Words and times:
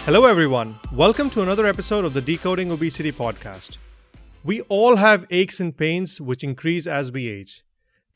Hello, 0.03 0.25
everyone. 0.25 0.79
Welcome 0.91 1.29
to 1.29 1.43
another 1.43 1.67
episode 1.67 2.03
of 2.03 2.13
the 2.13 2.21
Decoding 2.21 2.71
Obesity 2.71 3.11
podcast. 3.11 3.77
We 4.43 4.61
all 4.61 4.95
have 4.95 5.27
aches 5.29 5.59
and 5.59 5.77
pains 5.77 6.19
which 6.19 6.43
increase 6.43 6.87
as 6.87 7.11
we 7.11 7.29
age. 7.29 7.63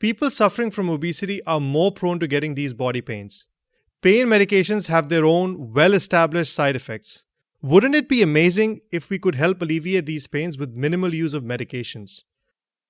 People 0.00 0.32
suffering 0.32 0.72
from 0.72 0.90
obesity 0.90 1.40
are 1.44 1.60
more 1.60 1.92
prone 1.92 2.18
to 2.18 2.26
getting 2.26 2.56
these 2.56 2.74
body 2.74 3.00
pains. 3.00 3.46
Pain 4.02 4.26
medications 4.26 4.88
have 4.88 5.08
their 5.08 5.24
own 5.24 5.72
well 5.72 5.94
established 5.94 6.52
side 6.52 6.74
effects. 6.74 7.22
Wouldn't 7.62 7.94
it 7.94 8.08
be 8.08 8.20
amazing 8.20 8.82
if 8.92 9.08
we 9.08 9.18
could 9.18 9.34
help 9.34 9.62
alleviate 9.62 10.04
these 10.04 10.26
pains 10.26 10.58
with 10.58 10.74
minimal 10.74 11.14
use 11.14 11.32
of 11.32 11.42
medications? 11.42 12.24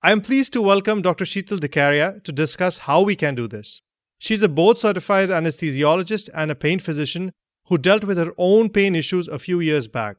I 0.03 0.11
am 0.11 0.21
pleased 0.21 0.53
to 0.55 0.63
welcome 0.63 1.03
Dr. 1.03 1.25
Sheetal 1.25 1.59
DeCaria 1.59 2.23
to 2.25 2.33
discuss 2.33 2.79
how 2.79 3.03
we 3.03 3.15
can 3.15 3.37
do 3.37 3.47
this. 3.47 3.83
She's 4.19 4.43
a 4.43 4.49
board 4.49 4.77
certified 4.77 5.29
anesthesiologist 5.29 6.29
and 6.35 6.51
a 6.51 6.57
pain 6.57 6.81
physician 6.81 7.33
who 7.67 7.79
dealt 7.79 8.05
with 8.05 8.19
her 8.19 8.33
own 8.39 8.69
pain 8.69 8.97
issues 8.97 9.29
a 9.29 9.39
few 9.39 9.61
years 9.61 9.87
back. 9.87 10.17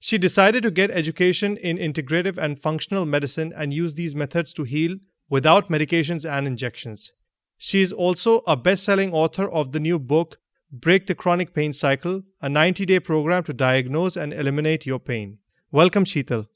She 0.00 0.18
decided 0.18 0.64
to 0.64 0.70
get 0.70 0.90
education 0.90 1.56
in 1.56 1.78
integrative 1.78 2.36
and 2.36 2.58
functional 2.58 3.06
medicine 3.06 3.52
and 3.56 3.72
use 3.72 3.94
these 3.94 4.14
methods 4.14 4.52
to 4.54 4.64
heal 4.64 4.96
without 5.30 5.70
medications 5.70 6.28
and 6.28 6.46
injections. 6.46 7.12
She 7.56 7.82
is 7.82 7.92
also 7.92 8.42
a 8.46 8.56
best 8.56 8.84
selling 8.84 9.12
author 9.12 9.48
of 9.48 9.72
the 9.72 9.80
new 9.80 9.98
book, 9.98 10.38
Break 10.70 11.06
the 11.06 11.14
Chronic 11.14 11.54
Pain 11.54 11.72
Cycle, 11.72 12.22
a 12.42 12.48
90 12.48 12.84
day 12.84 13.00
program 13.00 13.42
to 13.44 13.54
diagnose 13.54 14.16
and 14.16 14.32
eliminate 14.34 14.84
your 14.84 14.98
pain. 14.98 15.38
Welcome, 15.70 16.04
Sheetal. 16.04 16.46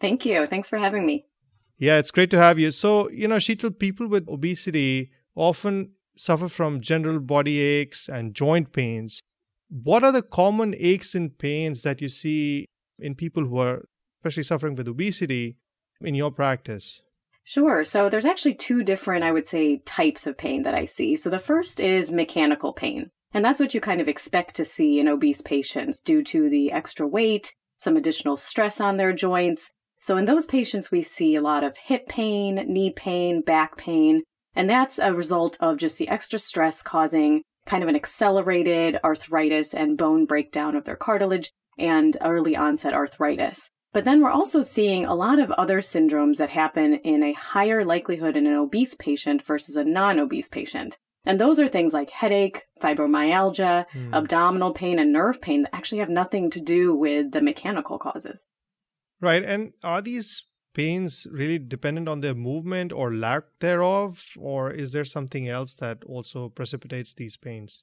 Thank 0.00 0.24
you. 0.24 0.46
Thanks 0.46 0.68
for 0.68 0.78
having 0.78 1.04
me. 1.04 1.26
Yeah, 1.76 1.98
it's 1.98 2.10
great 2.10 2.30
to 2.30 2.38
have 2.38 2.58
you. 2.58 2.70
So, 2.70 3.10
you 3.10 3.28
know, 3.28 3.36
Sheetal, 3.36 3.78
people 3.78 4.08
with 4.08 4.28
obesity 4.28 5.10
often 5.34 5.92
suffer 6.16 6.48
from 6.48 6.80
general 6.80 7.20
body 7.20 7.60
aches 7.60 8.08
and 8.08 8.34
joint 8.34 8.72
pains. 8.72 9.20
What 9.68 10.02
are 10.02 10.12
the 10.12 10.22
common 10.22 10.74
aches 10.78 11.14
and 11.14 11.36
pains 11.38 11.82
that 11.82 12.00
you 12.00 12.08
see 12.08 12.66
in 12.98 13.14
people 13.14 13.44
who 13.44 13.58
are 13.58 13.84
especially 14.18 14.42
suffering 14.42 14.74
with 14.74 14.88
obesity 14.88 15.58
in 16.00 16.14
your 16.14 16.30
practice? 16.30 17.00
Sure. 17.44 17.84
So 17.84 18.08
there's 18.08 18.24
actually 18.24 18.54
two 18.54 18.82
different, 18.82 19.24
I 19.24 19.32
would 19.32 19.46
say, 19.46 19.78
types 19.78 20.26
of 20.26 20.36
pain 20.36 20.62
that 20.64 20.74
I 20.74 20.84
see. 20.84 21.16
So 21.16 21.30
the 21.30 21.38
first 21.38 21.80
is 21.80 22.10
mechanical 22.10 22.72
pain. 22.72 23.10
And 23.32 23.44
that's 23.44 23.60
what 23.60 23.74
you 23.74 23.80
kind 23.80 24.00
of 24.00 24.08
expect 24.08 24.54
to 24.56 24.64
see 24.64 24.98
in 24.98 25.08
obese 25.08 25.42
patients 25.42 26.00
due 26.00 26.22
to 26.24 26.48
the 26.48 26.72
extra 26.72 27.06
weight, 27.06 27.54
some 27.78 27.96
additional 27.96 28.36
stress 28.36 28.80
on 28.80 28.96
their 28.96 29.12
joints. 29.12 29.70
So 30.00 30.16
in 30.16 30.24
those 30.24 30.46
patients, 30.46 30.90
we 30.90 31.02
see 31.02 31.34
a 31.34 31.42
lot 31.42 31.64
of 31.64 31.76
hip 31.76 32.08
pain, 32.08 32.56
knee 32.68 32.90
pain, 32.90 33.42
back 33.42 33.76
pain. 33.76 34.22
And 34.54 34.68
that's 34.68 34.98
a 34.98 35.14
result 35.14 35.56
of 35.60 35.76
just 35.76 35.98
the 35.98 36.08
extra 36.08 36.38
stress 36.38 36.82
causing 36.82 37.42
kind 37.66 37.82
of 37.82 37.88
an 37.88 37.96
accelerated 37.96 38.98
arthritis 39.04 39.74
and 39.74 39.98
bone 39.98 40.24
breakdown 40.24 40.74
of 40.74 40.84
their 40.84 40.96
cartilage 40.96 41.50
and 41.78 42.16
early 42.22 42.56
onset 42.56 42.94
arthritis. 42.94 43.68
But 43.92 44.04
then 44.04 44.22
we're 44.22 44.30
also 44.30 44.62
seeing 44.62 45.04
a 45.04 45.14
lot 45.14 45.38
of 45.38 45.50
other 45.52 45.80
syndromes 45.80 46.38
that 46.38 46.50
happen 46.50 46.94
in 46.94 47.22
a 47.22 47.32
higher 47.32 47.84
likelihood 47.84 48.36
in 48.36 48.46
an 48.46 48.54
obese 48.54 48.94
patient 48.94 49.44
versus 49.44 49.76
a 49.76 49.84
non 49.84 50.18
obese 50.18 50.48
patient. 50.48 50.96
And 51.28 51.38
those 51.38 51.60
are 51.60 51.68
things 51.68 51.92
like 51.92 52.08
headache, 52.08 52.62
fibromyalgia, 52.80 53.84
mm. 53.92 54.14
abdominal 54.14 54.72
pain, 54.72 54.98
and 54.98 55.12
nerve 55.12 55.42
pain 55.42 55.62
that 55.62 55.74
actually 55.74 55.98
have 55.98 56.08
nothing 56.08 56.48
to 56.50 56.60
do 56.60 56.94
with 56.94 57.32
the 57.32 57.42
mechanical 57.42 57.98
causes. 57.98 58.46
Right. 59.20 59.44
And 59.44 59.74
are 59.84 60.00
these 60.00 60.44
pains 60.72 61.26
really 61.30 61.58
dependent 61.58 62.08
on 62.08 62.22
their 62.22 62.34
movement 62.34 62.94
or 62.94 63.12
lack 63.12 63.42
thereof? 63.60 64.24
Or 64.38 64.70
is 64.70 64.92
there 64.92 65.04
something 65.04 65.46
else 65.46 65.74
that 65.76 66.02
also 66.04 66.48
precipitates 66.48 67.12
these 67.12 67.36
pains? 67.36 67.82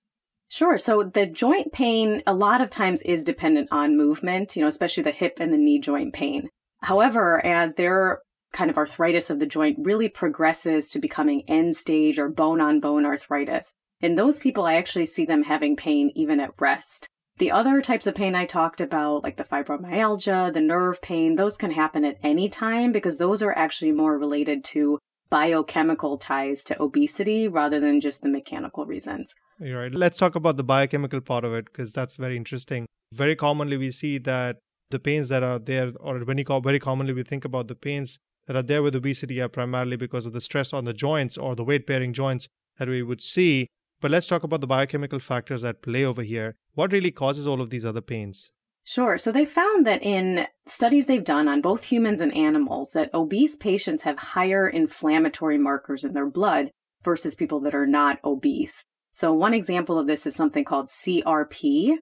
Sure. 0.49 0.79
So 0.79 1.03
the 1.03 1.27
joint 1.27 1.71
pain 1.71 2.23
a 2.25 2.33
lot 2.33 2.61
of 2.61 2.71
times 2.71 3.03
is 3.03 3.23
dependent 3.23 3.67
on 3.71 3.95
movement, 3.95 4.55
you 4.55 4.63
know, 4.63 4.67
especially 4.67 5.03
the 5.03 5.11
hip 5.11 5.37
and 5.39 5.53
the 5.53 5.57
knee 5.57 5.79
joint 5.79 6.13
pain. 6.13 6.49
However, 6.81 7.45
as 7.45 7.75
their 7.75 8.21
kind 8.51 8.69
of 8.69 8.77
arthritis 8.77 9.29
of 9.29 9.39
the 9.39 9.45
joint 9.45 9.77
really 9.81 10.09
progresses 10.09 10.89
to 10.91 10.99
becoming 10.99 11.43
end 11.47 11.75
stage 11.75 12.17
or 12.17 12.29
bone 12.29 12.61
on 12.61 12.79
bone 12.79 13.05
arthritis, 13.05 13.73
in 14.01 14.15
those 14.15 14.39
people, 14.39 14.65
I 14.65 14.75
actually 14.75 15.05
see 15.05 15.25
them 15.25 15.43
having 15.43 15.75
pain 15.75 16.11
even 16.15 16.39
at 16.39 16.53
rest. 16.59 17.07
The 17.37 17.51
other 17.51 17.81
types 17.81 18.07
of 18.07 18.15
pain 18.15 18.33
I 18.35 18.45
talked 18.45 18.79
about, 18.79 19.23
like 19.23 19.37
the 19.37 19.43
fibromyalgia, 19.43 20.53
the 20.53 20.61
nerve 20.61 21.01
pain, 21.01 21.35
those 21.35 21.57
can 21.57 21.71
happen 21.71 22.05
at 22.05 22.17
any 22.23 22.47
time 22.47 22.91
because 22.91 23.17
those 23.17 23.41
are 23.41 23.57
actually 23.57 23.91
more 23.91 24.17
related 24.17 24.63
to 24.65 24.99
biochemical 25.29 26.17
ties 26.17 26.63
to 26.65 26.81
obesity 26.81 27.47
rather 27.47 27.79
than 27.79 27.99
just 27.99 28.21
the 28.21 28.29
mechanical 28.29 28.85
reasons. 28.85 29.33
You're 29.59 29.81
right. 29.81 29.93
Let's 29.93 30.17
talk 30.17 30.35
about 30.35 30.57
the 30.57 30.63
biochemical 30.63 31.19
part 31.19 31.43
of 31.43 31.53
it 31.53 31.65
because 31.65 31.93
that's 31.93 32.15
very 32.15 32.37
interesting. 32.37 32.85
Very 33.11 33.35
commonly, 33.35 33.77
we 33.77 33.91
see 33.91 34.17
that 34.19 34.57
the 34.91 34.99
pains 34.99 35.29
that 35.29 35.43
are 35.43 35.59
there, 35.59 35.91
or 35.99 36.19
very, 36.23 36.45
very 36.63 36.79
commonly, 36.79 37.13
we 37.13 37.23
think 37.23 37.43
about 37.43 37.67
the 37.67 37.75
pains 37.75 38.19
that 38.47 38.55
are 38.55 38.63
there 38.63 38.83
with 38.83 38.95
obesity 38.95 39.41
are 39.41 39.49
primarily 39.49 39.95
because 39.95 40.25
of 40.25 40.33
the 40.33 40.41
stress 40.41 40.73
on 40.73 40.85
the 40.85 40.93
joints 40.93 41.37
or 41.37 41.55
the 41.55 41.63
weight 41.63 41.87
bearing 41.87 42.13
joints 42.13 42.47
that 42.77 42.87
we 42.87 43.01
would 43.01 43.21
see. 43.21 43.67
But 44.01 44.11
let's 44.11 44.27
talk 44.27 44.43
about 44.43 44.61
the 44.61 44.67
biochemical 44.67 45.19
factors 45.19 45.63
at 45.63 45.81
play 45.81 46.03
over 46.03 46.21
here. 46.21 46.55
What 46.73 46.91
really 46.91 47.11
causes 47.11 47.47
all 47.47 47.61
of 47.61 47.69
these 47.69 47.85
other 47.85 48.01
pains? 48.01 48.51
Sure. 48.83 49.17
So 49.17 49.31
they 49.31 49.45
found 49.45 49.87
that 49.87 50.03
in 50.03 50.45
studies 50.67 51.07
they've 51.07 51.23
done 51.23 51.47
on 51.47 51.61
both 51.61 51.85
humans 51.85 52.21
and 52.21 52.35
animals 52.35 52.91
that 52.91 53.11
obese 53.15 53.55
patients 53.55 54.03
have 54.03 54.19
higher 54.19 54.69
inflammatory 54.69 55.57
markers 55.57 56.03
in 56.03 56.13
their 56.13 56.29
blood 56.29 56.69
versus 57.03 57.33
people 57.33 57.59
that 57.61 57.73
are 57.73 57.87
not 57.87 58.19
obese. 58.23 58.83
So 59.11 59.33
one 59.33 59.53
example 59.55 59.97
of 59.97 60.05
this 60.05 60.27
is 60.27 60.35
something 60.35 60.65
called 60.65 60.87
CRP, 60.87 61.95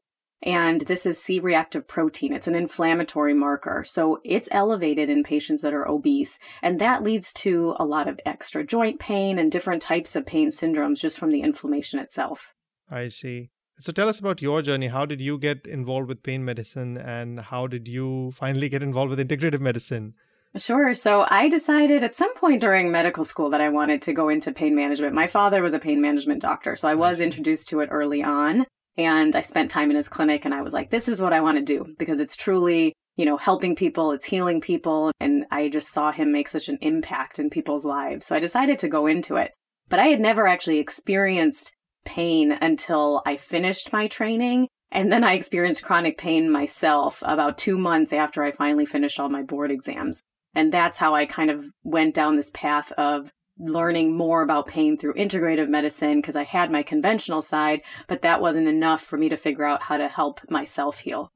and 0.43 0.81
this 0.81 1.05
is 1.05 1.21
C 1.21 1.39
reactive 1.39 1.87
protein. 1.87 2.33
It's 2.33 2.47
an 2.47 2.55
inflammatory 2.55 3.33
marker. 3.33 3.83
So 3.87 4.19
it's 4.23 4.49
elevated 4.51 5.09
in 5.09 5.23
patients 5.23 5.61
that 5.61 5.73
are 5.73 5.87
obese. 5.87 6.37
And 6.61 6.79
that 6.79 7.03
leads 7.03 7.33
to 7.33 7.75
a 7.79 7.85
lot 7.85 8.07
of 8.07 8.19
extra 8.25 8.65
joint 8.65 8.99
pain 8.99 9.39
and 9.39 9.51
different 9.51 9.81
types 9.81 10.15
of 10.15 10.25
pain 10.25 10.49
syndromes 10.49 10.99
just 10.99 11.17
from 11.17 11.31
the 11.31 11.41
inflammation 11.41 11.99
itself. 11.99 12.53
I 12.91 13.07
see. 13.07 13.49
So 13.79 13.91
tell 13.91 14.09
us 14.09 14.19
about 14.19 14.41
your 14.41 14.61
journey. 14.61 14.87
How 14.87 15.05
did 15.05 15.19
you 15.19 15.37
get 15.37 15.65
involved 15.65 16.07
with 16.07 16.23
pain 16.23 16.45
medicine 16.45 16.97
and 16.97 17.39
how 17.39 17.67
did 17.67 17.87
you 17.87 18.31
finally 18.35 18.69
get 18.69 18.83
involved 18.83 19.09
with 19.09 19.19
integrative 19.19 19.61
medicine? 19.61 20.13
Sure. 20.55 20.93
So 20.93 21.25
I 21.29 21.49
decided 21.49 22.03
at 22.03 22.15
some 22.15 22.33
point 22.35 22.61
during 22.61 22.91
medical 22.91 23.23
school 23.23 23.49
that 23.49 23.61
I 23.61 23.69
wanted 23.69 24.03
to 24.03 24.13
go 24.13 24.29
into 24.29 24.51
pain 24.51 24.75
management. 24.75 25.15
My 25.15 25.25
father 25.25 25.63
was 25.63 25.73
a 25.73 25.79
pain 25.79 25.99
management 25.99 26.43
doctor, 26.43 26.75
so 26.75 26.87
I 26.87 26.93
was 26.93 27.19
introduced 27.19 27.69
to 27.69 27.79
it 27.79 27.89
early 27.91 28.21
on. 28.21 28.67
And 28.97 29.35
I 29.35 29.41
spent 29.41 29.71
time 29.71 29.89
in 29.89 29.97
his 29.97 30.09
clinic 30.09 30.45
and 30.45 30.53
I 30.53 30.61
was 30.61 30.73
like, 30.73 30.89
this 30.89 31.07
is 31.07 31.21
what 31.21 31.33
I 31.33 31.41
want 31.41 31.57
to 31.57 31.63
do 31.63 31.93
because 31.97 32.19
it's 32.19 32.35
truly, 32.35 32.93
you 33.15 33.25
know, 33.25 33.37
helping 33.37 33.75
people, 33.75 34.11
it's 34.11 34.25
healing 34.25 34.61
people. 34.61 35.11
And 35.19 35.45
I 35.51 35.69
just 35.69 35.91
saw 35.91 36.11
him 36.11 36.31
make 36.31 36.47
such 36.47 36.69
an 36.69 36.77
impact 36.81 37.39
in 37.39 37.49
people's 37.49 37.85
lives. 37.85 38.27
So 38.27 38.35
I 38.35 38.39
decided 38.39 38.79
to 38.79 38.87
go 38.87 39.07
into 39.07 39.35
it. 39.35 39.51
But 39.89 39.99
I 39.99 40.07
had 40.07 40.19
never 40.19 40.47
actually 40.47 40.79
experienced 40.79 41.73
pain 42.05 42.51
until 42.51 43.21
I 43.25 43.37
finished 43.37 43.91
my 43.91 44.07
training. 44.07 44.67
And 44.91 45.11
then 45.11 45.23
I 45.23 45.33
experienced 45.33 45.83
chronic 45.83 46.17
pain 46.17 46.51
myself 46.51 47.23
about 47.25 47.57
two 47.57 47.77
months 47.77 48.13
after 48.13 48.43
I 48.43 48.51
finally 48.51 48.85
finished 48.85 49.19
all 49.19 49.29
my 49.29 49.41
board 49.41 49.71
exams. 49.71 50.21
And 50.53 50.71
that's 50.71 50.97
how 50.97 51.15
I 51.15 51.25
kind 51.25 51.49
of 51.49 51.65
went 51.83 52.13
down 52.13 52.35
this 52.35 52.51
path 52.53 52.91
of 52.91 53.31
learning 53.57 54.15
more 54.15 54.41
about 54.41 54.67
pain 54.67 54.97
through 54.97 55.13
integrative 55.13 55.69
medicine 55.69 56.19
because 56.19 56.35
I 56.35 56.43
had 56.43 56.71
my 56.71 56.83
conventional 56.83 57.41
side, 57.41 57.81
but 58.07 58.21
that 58.21 58.41
wasn't 58.41 58.67
enough 58.67 59.01
for 59.01 59.17
me 59.17 59.29
to 59.29 59.37
figure 59.37 59.65
out 59.65 59.83
how 59.83 59.97
to 59.97 60.07
help 60.07 60.41
myself 60.49 60.99
heal. 60.99 61.31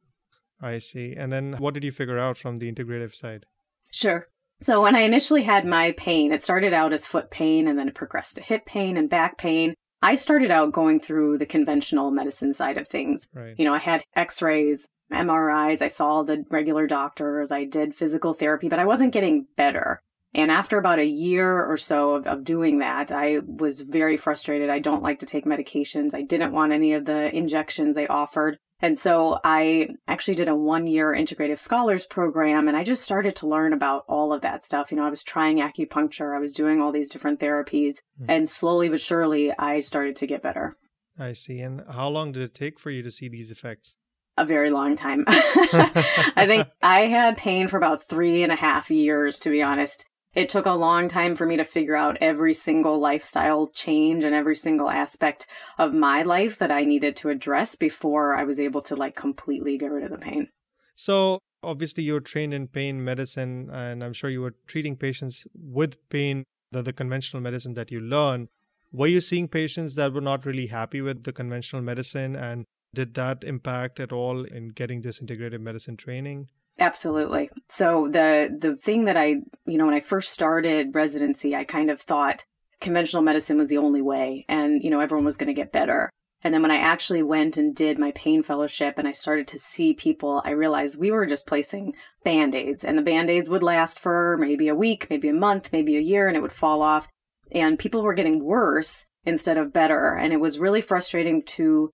I 0.61 0.79
see. 0.79 1.13
And 1.15 1.31
then 1.31 1.53
what 1.59 1.73
did 1.73 1.83
you 1.83 1.91
figure 1.91 2.17
out 2.17 2.37
from 2.37 2.57
the 2.57 2.71
integrative 2.71 3.13
side? 3.13 3.45
Sure. 3.91 4.27
So 4.59 4.81
when 4.81 4.95
I 4.95 5.01
initially 5.01 5.43
had 5.43 5.65
my 5.65 5.91
pain, 5.91 6.33
it 6.33 6.41
started 6.41 6.73
out 6.73 6.93
as 6.93 7.05
foot 7.05 7.29
pain 7.29 7.67
and 7.67 7.77
then 7.77 7.87
it 7.87 7.95
progressed 7.95 8.37
to 8.37 8.43
hip 8.43 8.65
pain 8.65 8.97
and 8.97 9.09
back 9.09 9.37
pain. 9.37 9.75
I 10.01 10.15
started 10.15 10.51
out 10.51 10.71
going 10.71 10.99
through 10.99 11.37
the 11.37 11.45
conventional 11.45 12.11
medicine 12.11 12.53
side 12.53 12.77
of 12.77 12.87
things. 12.87 13.27
Right. 13.33 13.53
You 13.57 13.65
know, 13.65 13.73
I 13.73 13.79
had 13.79 14.03
x 14.15 14.41
rays, 14.41 14.87
MRIs, 15.11 15.81
I 15.81 15.87
saw 15.87 16.23
the 16.23 16.43
regular 16.49 16.87
doctors, 16.87 17.51
I 17.51 17.65
did 17.65 17.95
physical 17.95 18.33
therapy, 18.33 18.67
but 18.67 18.79
I 18.79 18.85
wasn't 18.85 19.13
getting 19.13 19.47
better. 19.55 20.01
And 20.33 20.51
after 20.51 20.77
about 20.77 20.99
a 20.99 21.05
year 21.05 21.63
or 21.65 21.77
so 21.77 22.11
of, 22.11 22.27
of 22.27 22.43
doing 22.43 22.79
that, 22.79 23.11
I 23.11 23.39
was 23.45 23.81
very 23.81 24.17
frustrated. 24.17 24.69
I 24.69 24.79
don't 24.79 25.03
like 25.03 25.19
to 25.19 25.25
take 25.25 25.45
medications. 25.45 26.13
I 26.13 26.21
didn't 26.21 26.51
want 26.51 26.73
any 26.73 26.93
of 26.93 27.05
the 27.05 27.35
injections 27.35 27.95
they 27.95 28.07
offered. 28.07 28.57
And 28.79 28.99
so 28.99 29.39
I 29.43 29.89
actually 30.07 30.35
did 30.35 30.47
a 30.47 30.55
one 30.55 30.85
year 30.85 31.11
integrative 31.11 31.57
scholars 31.57 32.05
program 32.05 32.67
and 32.67 32.77
I 32.77 32.83
just 32.83 33.01
started 33.01 33.35
to 33.37 33.47
learn 33.47 33.73
about 33.73 34.03
all 34.07 34.31
of 34.31 34.41
that 34.41 34.63
stuff. 34.63 34.91
You 34.91 34.97
know, 34.97 35.05
I 35.05 35.09
was 35.09 35.23
trying 35.23 35.57
acupuncture, 35.57 36.35
I 36.35 36.39
was 36.39 36.53
doing 36.53 36.79
all 36.79 36.91
these 36.91 37.09
different 37.09 37.39
therapies, 37.39 37.95
mm-hmm. 38.21 38.29
and 38.29 38.47
slowly 38.47 38.89
but 38.89 39.01
surely 39.01 39.51
I 39.57 39.79
started 39.79 40.15
to 40.17 40.27
get 40.27 40.43
better. 40.43 40.77
I 41.17 41.33
see. 41.33 41.59
And 41.61 41.81
how 41.89 42.09
long 42.09 42.31
did 42.31 42.43
it 42.43 42.53
take 42.53 42.79
for 42.79 42.91
you 42.91 43.01
to 43.01 43.09
see 43.09 43.27
these 43.27 43.49
effects? 43.49 43.95
A 44.37 44.45
very 44.45 44.69
long 44.69 44.95
time. 44.95 45.23
I 45.27 46.45
think 46.45 46.67
I 46.83 47.07
had 47.07 47.37
pain 47.37 47.67
for 47.67 47.77
about 47.77 48.07
three 48.07 48.43
and 48.43 48.51
a 48.51 48.55
half 48.55 48.91
years, 48.91 49.39
to 49.39 49.49
be 49.49 49.63
honest 49.63 50.05
it 50.37 50.49
took 50.49 50.67
a 50.67 50.71
long 50.71 51.07
time 51.07 51.35
for 51.35 51.47
me 51.47 51.57
to 51.57 51.63
figure 51.63 51.95
out 51.95 52.15
every 52.21 52.53
single 52.53 52.99
lifestyle 52.99 53.69
change 53.69 54.23
and 54.23 54.35
every 54.35 54.55
single 54.55 54.87
aspect 54.87 55.47
of 55.79 55.95
my 55.95 56.21
life 56.21 56.59
that 56.59 56.69
I 56.69 56.83
needed 56.83 57.15
to 57.17 57.29
address 57.29 57.75
before 57.75 58.35
I 58.35 58.43
was 58.43 58.59
able 58.59 58.83
to 58.83 58.95
like 58.95 59.15
completely 59.15 59.79
get 59.79 59.89
rid 59.89 60.03
of 60.03 60.11
the 60.11 60.19
pain. 60.19 60.49
So, 60.93 61.39
obviously, 61.63 62.03
you're 62.03 62.19
trained 62.19 62.53
in 62.53 62.67
pain 62.67 63.03
medicine, 63.03 63.71
and 63.73 64.03
I'm 64.03 64.13
sure 64.13 64.29
you 64.29 64.41
were 64.41 64.53
treating 64.67 64.95
patients 64.95 65.47
with 65.55 65.97
pain, 66.09 66.43
the, 66.71 66.83
the 66.83 66.93
conventional 66.93 67.41
medicine 67.41 67.73
that 67.73 67.89
you 67.89 67.99
learn. 67.99 68.47
Were 68.91 69.07
you 69.07 69.21
seeing 69.21 69.47
patients 69.47 69.95
that 69.95 70.13
were 70.13 70.21
not 70.21 70.45
really 70.45 70.67
happy 70.67 71.01
with 71.01 71.23
the 71.23 71.33
conventional 71.33 71.81
medicine? 71.81 72.35
And 72.35 72.65
did 72.93 73.15
that 73.15 73.43
impact 73.43 73.99
at 73.99 74.11
all 74.11 74.43
in 74.43 74.69
getting 74.69 75.01
this 75.01 75.19
integrative 75.19 75.61
medicine 75.61 75.97
training? 75.97 76.49
Absolutely. 76.79 77.49
So 77.69 78.07
the 78.07 78.55
the 78.57 78.75
thing 78.75 79.05
that 79.05 79.17
I, 79.17 79.37
you 79.65 79.77
know, 79.77 79.85
when 79.85 79.95
I 79.95 79.99
first 79.99 80.31
started 80.31 80.93
residency, 80.93 81.55
I 81.55 81.63
kind 81.63 81.89
of 81.89 81.99
thought 81.99 82.45
conventional 82.79 83.23
medicine 83.23 83.57
was 83.57 83.69
the 83.69 83.79
only 83.79 84.01
way 84.01 84.45
and, 84.47 84.83
you 84.83 84.91
know, 84.91 84.99
everyone 84.99 85.25
was 85.25 85.37
going 85.37 85.47
to 85.47 85.53
get 85.53 85.71
better. 85.71 86.11
And 86.43 86.53
then 86.53 86.61
when 86.61 86.69
I 86.69 86.77
actually 86.77 87.23
went 87.23 87.57
and 87.57 87.75
did 87.75 87.97
my 87.97 88.11
pain 88.11 88.43
fellowship 88.43 88.99
and 88.99 89.07
I 89.07 89.11
started 89.11 89.47
to 89.47 89.59
see 89.59 89.93
people, 89.95 90.43
I 90.45 90.51
realized 90.51 90.99
we 90.99 91.09
were 91.09 91.25
just 91.25 91.47
placing 91.47 91.95
band-aids 92.23 92.83
and 92.83 92.95
the 92.95 93.01
band-aids 93.01 93.49
would 93.49 93.63
last 93.63 93.99
for 93.99 94.37
maybe 94.37 94.67
a 94.67 94.75
week, 94.75 95.07
maybe 95.09 95.29
a 95.29 95.33
month, 95.33 95.69
maybe 95.71 95.97
a 95.97 96.01
year 96.01 96.27
and 96.27 96.37
it 96.37 96.41
would 96.41 96.51
fall 96.51 96.83
off 96.83 97.07
and 97.51 97.79
people 97.79 98.03
were 98.03 98.13
getting 98.13 98.43
worse 98.43 99.07
instead 99.25 99.57
of 99.57 99.73
better. 99.73 100.13
And 100.13 100.31
it 100.31 100.39
was 100.39 100.59
really 100.59 100.81
frustrating 100.81 101.41
to 101.43 101.89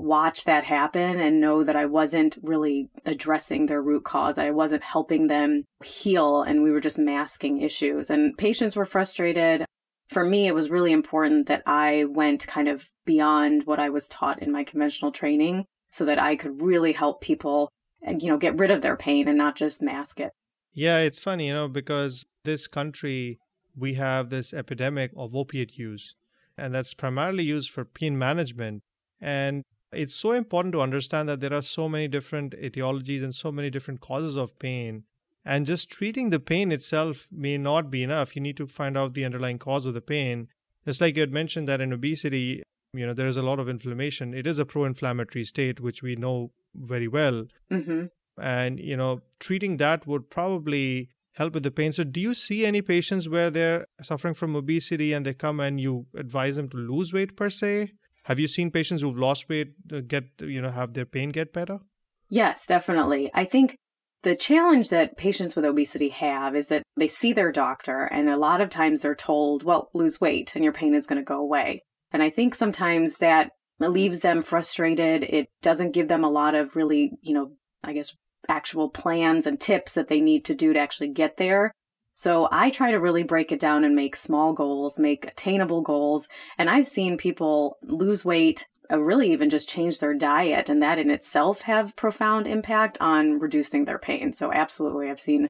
watch 0.00 0.44
that 0.44 0.64
happen 0.64 1.20
and 1.20 1.40
know 1.40 1.64
that 1.64 1.76
I 1.76 1.86
wasn't 1.86 2.38
really 2.42 2.88
addressing 3.04 3.66
their 3.66 3.82
root 3.82 4.04
cause, 4.04 4.36
that 4.36 4.46
I 4.46 4.50
wasn't 4.50 4.82
helping 4.82 5.26
them 5.26 5.64
heal, 5.84 6.42
and 6.42 6.62
we 6.62 6.70
were 6.70 6.80
just 6.80 6.98
masking 6.98 7.60
issues. 7.60 8.10
And 8.10 8.36
patients 8.36 8.76
were 8.76 8.84
frustrated. 8.84 9.64
For 10.08 10.24
me, 10.24 10.46
it 10.46 10.54
was 10.54 10.70
really 10.70 10.92
important 10.92 11.48
that 11.48 11.62
I 11.66 12.04
went 12.04 12.46
kind 12.46 12.68
of 12.68 12.88
beyond 13.04 13.66
what 13.66 13.80
I 13.80 13.90
was 13.90 14.08
taught 14.08 14.42
in 14.42 14.50
my 14.52 14.64
conventional 14.64 15.12
training 15.12 15.64
so 15.90 16.04
that 16.04 16.18
I 16.18 16.36
could 16.36 16.62
really 16.62 16.92
help 16.92 17.20
people 17.20 17.68
and, 18.02 18.22
you 18.22 18.28
know, 18.28 18.38
get 18.38 18.58
rid 18.58 18.70
of 18.70 18.80
their 18.80 18.96
pain 18.96 19.28
and 19.28 19.36
not 19.36 19.56
just 19.56 19.82
mask 19.82 20.20
it. 20.20 20.32
Yeah, 20.72 20.98
it's 20.98 21.18
funny, 21.18 21.48
you 21.48 21.54
know, 21.54 21.68
because 21.68 22.24
this 22.44 22.66
country, 22.66 23.38
we 23.76 23.94
have 23.94 24.30
this 24.30 24.54
epidemic 24.54 25.10
of 25.16 25.34
opiate 25.34 25.76
use, 25.76 26.14
and 26.56 26.74
that's 26.74 26.94
primarily 26.94 27.42
used 27.42 27.70
for 27.70 27.84
pain 27.84 28.16
management. 28.16 28.82
And 29.20 29.64
it's 29.92 30.14
so 30.14 30.32
important 30.32 30.72
to 30.72 30.80
understand 30.80 31.28
that 31.28 31.40
there 31.40 31.54
are 31.54 31.62
so 31.62 31.88
many 31.88 32.08
different 32.08 32.52
etiologies 32.60 33.22
and 33.22 33.34
so 33.34 33.50
many 33.50 33.70
different 33.70 34.00
causes 34.00 34.36
of 34.36 34.58
pain. 34.58 35.04
And 35.44 35.64
just 35.64 35.90
treating 35.90 36.30
the 36.30 36.40
pain 36.40 36.70
itself 36.72 37.26
may 37.32 37.56
not 37.56 37.90
be 37.90 38.02
enough. 38.02 38.36
You 38.36 38.42
need 38.42 38.56
to 38.58 38.66
find 38.66 38.98
out 38.98 39.14
the 39.14 39.24
underlying 39.24 39.58
cause 39.58 39.86
of 39.86 39.94
the 39.94 40.02
pain. 40.02 40.48
Just 40.86 41.00
like 41.00 41.16
you 41.16 41.20
had 41.20 41.32
mentioned 41.32 41.68
that 41.68 41.80
in 41.80 41.92
obesity, 41.92 42.62
you 42.92 43.06
know, 43.06 43.14
there 43.14 43.26
is 43.26 43.36
a 43.36 43.42
lot 43.42 43.58
of 43.58 43.68
inflammation. 43.68 44.34
It 44.34 44.46
is 44.46 44.58
a 44.58 44.66
pro 44.66 44.84
inflammatory 44.84 45.44
state, 45.44 45.80
which 45.80 46.02
we 46.02 46.16
know 46.16 46.52
very 46.74 47.08
well. 47.08 47.46
Mm-hmm. 47.70 48.06
And, 48.40 48.78
you 48.78 48.96
know, 48.96 49.20
treating 49.40 49.78
that 49.78 50.06
would 50.06 50.30
probably 50.30 51.08
help 51.32 51.54
with 51.54 51.62
the 51.62 51.70
pain. 51.70 51.92
So, 51.92 52.04
do 52.04 52.20
you 52.20 52.34
see 52.34 52.66
any 52.66 52.82
patients 52.82 53.28
where 53.28 53.50
they're 53.50 53.86
suffering 54.02 54.34
from 54.34 54.54
obesity 54.54 55.12
and 55.12 55.24
they 55.24 55.34
come 55.34 55.60
and 55.60 55.80
you 55.80 56.06
advise 56.16 56.56
them 56.56 56.68
to 56.70 56.76
lose 56.76 57.12
weight 57.12 57.36
per 57.36 57.48
se? 57.48 57.92
Have 58.28 58.38
you 58.38 58.46
seen 58.46 58.70
patients 58.70 59.00
who've 59.00 59.18
lost 59.18 59.48
weight 59.48 59.72
uh, 59.90 60.00
get, 60.06 60.24
you 60.40 60.60
know, 60.60 60.68
have 60.68 60.92
their 60.92 61.06
pain 61.06 61.30
get 61.30 61.54
better? 61.54 61.80
Yes, 62.28 62.66
definitely. 62.66 63.30
I 63.32 63.46
think 63.46 63.78
the 64.22 64.36
challenge 64.36 64.90
that 64.90 65.16
patients 65.16 65.56
with 65.56 65.64
obesity 65.64 66.10
have 66.10 66.54
is 66.54 66.66
that 66.66 66.82
they 66.94 67.08
see 67.08 67.32
their 67.32 67.50
doctor, 67.50 68.04
and 68.04 68.28
a 68.28 68.36
lot 68.36 68.60
of 68.60 68.68
times 68.68 69.00
they're 69.00 69.14
told, 69.14 69.62
well, 69.62 69.88
lose 69.94 70.20
weight 70.20 70.52
and 70.54 70.62
your 70.62 70.74
pain 70.74 70.94
is 70.94 71.06
going 71.06 71.18
to 71.18 71.24
go 71.24 71.40
away. 71.40 71.80
And 72.12 72.22
I 72.22 72.28
think 72.28 72.54
sometimes 72.54 73.16
that 73.16 73.48
leaves 73.80 74.20
them 74.20 74.42
frustrated. 74.42 75.22
It 75.22 75.48
doesn't 75.62 75.94
give 75.94 76.08
them 76.08 76.22
a 76.22 76.30
lot 76.30 76.54
of 76.54 76.76
really, 76.76 77.12
you 77.22 77.32
know, 77.32 77.52
I 77.82 77.94
guess, 77.94 78.12
actual 78.46 78.90
plans 78.90 79.46
and 79.46 79.58
tips 79.58 79.94
that 79.94 80.08
they 80.08 80.20
need 80.20 80.44
to 80.44 80.54
do 80.54 80.74
to 80.74 80.78
actually 80.78 81.12
get 81.14 81.38
there. 81.38 81.72
So 82.18 82.48
I 82.50 82.70
try 82.70 82.90
to 82.90 82.98
really 82.98 83.22
break 83.22 83.52
it 83.52 83.60
down 83.60 83.84
and 83.84 83.94
make 83.94 84.16
small 84.16 84.52
goals, 84.52 84.98
make 84.98 85.26
attainable 85.26 85.82
goals. 85.82 86.28
And 86.58 86.68
I've 86.68 86.88
seen 86.88 87.16
people 87.16 87.78
lose 87.80 88.24
weight, 88.24 88.66
uh, 88.90 88.98
really 88.98 89.30
even 89.30 89.50
just 89.50 89.68
change 89.68 90.00
their 90.00 90.14
diet, 90.14 90.68
and 90.68 90.82
that 90.82 90.98
in 90.98 91.12
itself 91.12 91.60
have 91.60 91.94
profound 91.94 92.48
impact 92.48 92.98
on 93.00 93.38
reducing 93.38 93.84
their 93.84 94.00
pain. 94.00 94.32
So 94.32 94.52
absolutely, 94.52 95.08
I've 95.08 95.20
seen 95.20 95.46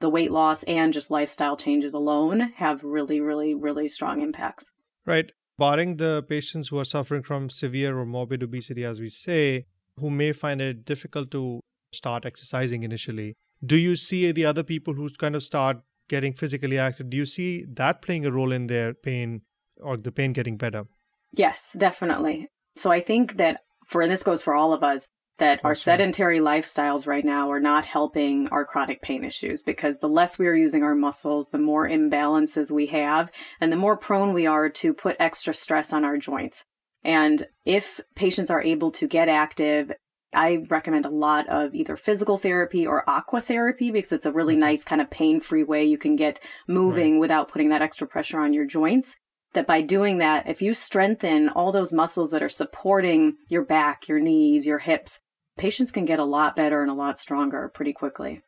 the 0.00 0.10
weight 0.10 0.30
loss 0.30 0.62
and 0.64 0.92
just 0.92 1.10
lifestyle 1.10 1.56
changes 1.56 1.94
alone 1.94 2.52
have 2.56 2.84
really, 2.84 3.22
really, 3.22 3.54
really 3.54 3.88
strong 3.88 4.20
impacts. 4.20 4.72
Right. 5.06 5.32
Barring 5.56 5.96
the 5.96 6.22
patients 6.28 6.68
who 6.68 6.78
are 6.78 6.84
suffering 6.84 7.22
from 7.22 7.48
severe 7.48 7.98
or 7.98 8.04
morbid 8.04 8.42
obesity, 8.42 8.84
as 8.84 9.00
we 9.00 9.08
say, 9.08 9.64
who 9.98 10.10
may 10.10 10.32
find 10.32 10.60
it 10.60 10.84
difficult 10.84 11.30
to 11.30 11.60
start 11.94 12.26
exercising 12.26 12.82
initially, 12.82 13.36
do 13.64 13.78
you 13.78 13.96
see 13.96 14.30
the 14.32 14.44
other 14.44 14.62
people 14.62 14.92
who 14.92 15.08
kind 15.18 15.34
of 15.34 15.42
start 15.42 15.78
getting 16.10 16.34
physically 16.34 16.78
active, 16.78 17.08
do 17.08 17.16
you 17.16 17.24
see 17.24 17.64
that 17.72 18.02
playing 18.02 18.26
a 18.26 18.32
role 18.32 18.52
in 18.52 18.66
their 18.66 18.92
pain 18.92 19.42
or 19.80 19.96
the 19.96 20.12
pain 20.12 20.34
getting 20.34 20.56
better? 20.56 20.84
Yes, 21.32 21.70
definitely. 21.78 22.48
So 22.76 22.90
I 22.90 23.00
think 23.00 23.36
that 23.36 23.60
for 23.86 24.02
and 24.02 24.10
this 24.10 24.22
goes 24.22 24.42
for 24.42 24.54
all 24.54 24.72
of 24.72 24.82
us 24.82 25.08
that 25.38 25.60
our 25.64 25.74
sedentary 25.74 26.38
lifestyles 26.38 27.06
right 27.06 27.24
now 27.24 27.50
are 27.50 27.60
not 27.60 27.86
helping 27.86 28.46
our 28.48 28.64
chronic 28.64 29.00
pain 29.00 29.24
issues 29.24 29.62
because 29.62 29.98
the 29.98 30.08
less 30.08 30.38
we 30.38 30.46
are 30.46 30.54
using 30.54 30.82
our 30.82 30.94
muscles, 30.94 31.48
the 31.48 31.58
more 31.58 31.88
imbalances 31.88 32.70
we 32.70 32.86
have, 32.86 33.30
and 33.58 33.72
the 33.72 33.76
more 33.76 33.96
prone 33.96 34.34
we 34.34 34.46
are 34.46 34.68
to 34.68 34.92
put 34.92 35.16
extra 35.18 35.54
stress 35.54 35.94
on 35.94 36.04
our 36.04 36.18
joints. 36.18 36.66
And 37.02 37.46
if 37.64 38.00
patients 38.14 38.50
are 38.50 38.62
able 38.62 38.90
to 38.92 39.08
get 39.08 39.30
active 39.30 39.90
I 40.32 40.64
recommend 40.68 41.06
a 41.06 41.10
lot 41.10 41.48
of 41.48 41.74
either 41.74 41.96
physical 41.96 42.38
therapy 42.38 42.86
or 42.86 43.08
aqua 43.08 43.40
therapy 43.40 43.90
because 43.90 44.12
it's 44.12 44.26
a 44.26 44.32
really 44.32 44.54
mm-hmm. 44.54 44.60
nice 44.60 44.84
kind 44.84 45.00
of 45.00 45.10
pain 45.10 45.40
free 45.40 45.64
way 45.64 45.84
you 45.84 45.98
can 45.98 46.16
get 46.16 46.40
moving 46.68 47.14
right. 47.14 47.20
without 47.20 47.48
putting 47.48 47.70
that 47.70 47.82
extra 47.82 48.06
pressure 48.06 48.40
on 48.40 48.52
your 48.52 48.66
joints. 48.66 49.16
That 49.52 49.66
by 49.66 49.82
doing 49.82 50.18
that, 50.18 50.48
if 50.48 50.62
you 50.62 50.74
strengthen 50.74 51.48
all 51.48 51.72
those 51.72 51.92
muscles 51.92 52.30
that 52.30 52.42
are 52.42 52.48
supporting 52.48 53.36
your 53.48 53.64
back, 53.64 54.06
your 54.06 54.20
knees, 54.20 54.64
your 54.64 54.78
hips, 54.78 55.20
patients 55.58 55.90
can 55.90 56.04
get 56.04 56.20
a 56.20 56.24
lot 56.24 56.54
better 56.54 56.82
and 56.82 56.90
a 56.90 56.94
lot 56.94 57.18
stronger 57.18 57.68
pretty 57.68 57.92
quickly. 57.92 58.42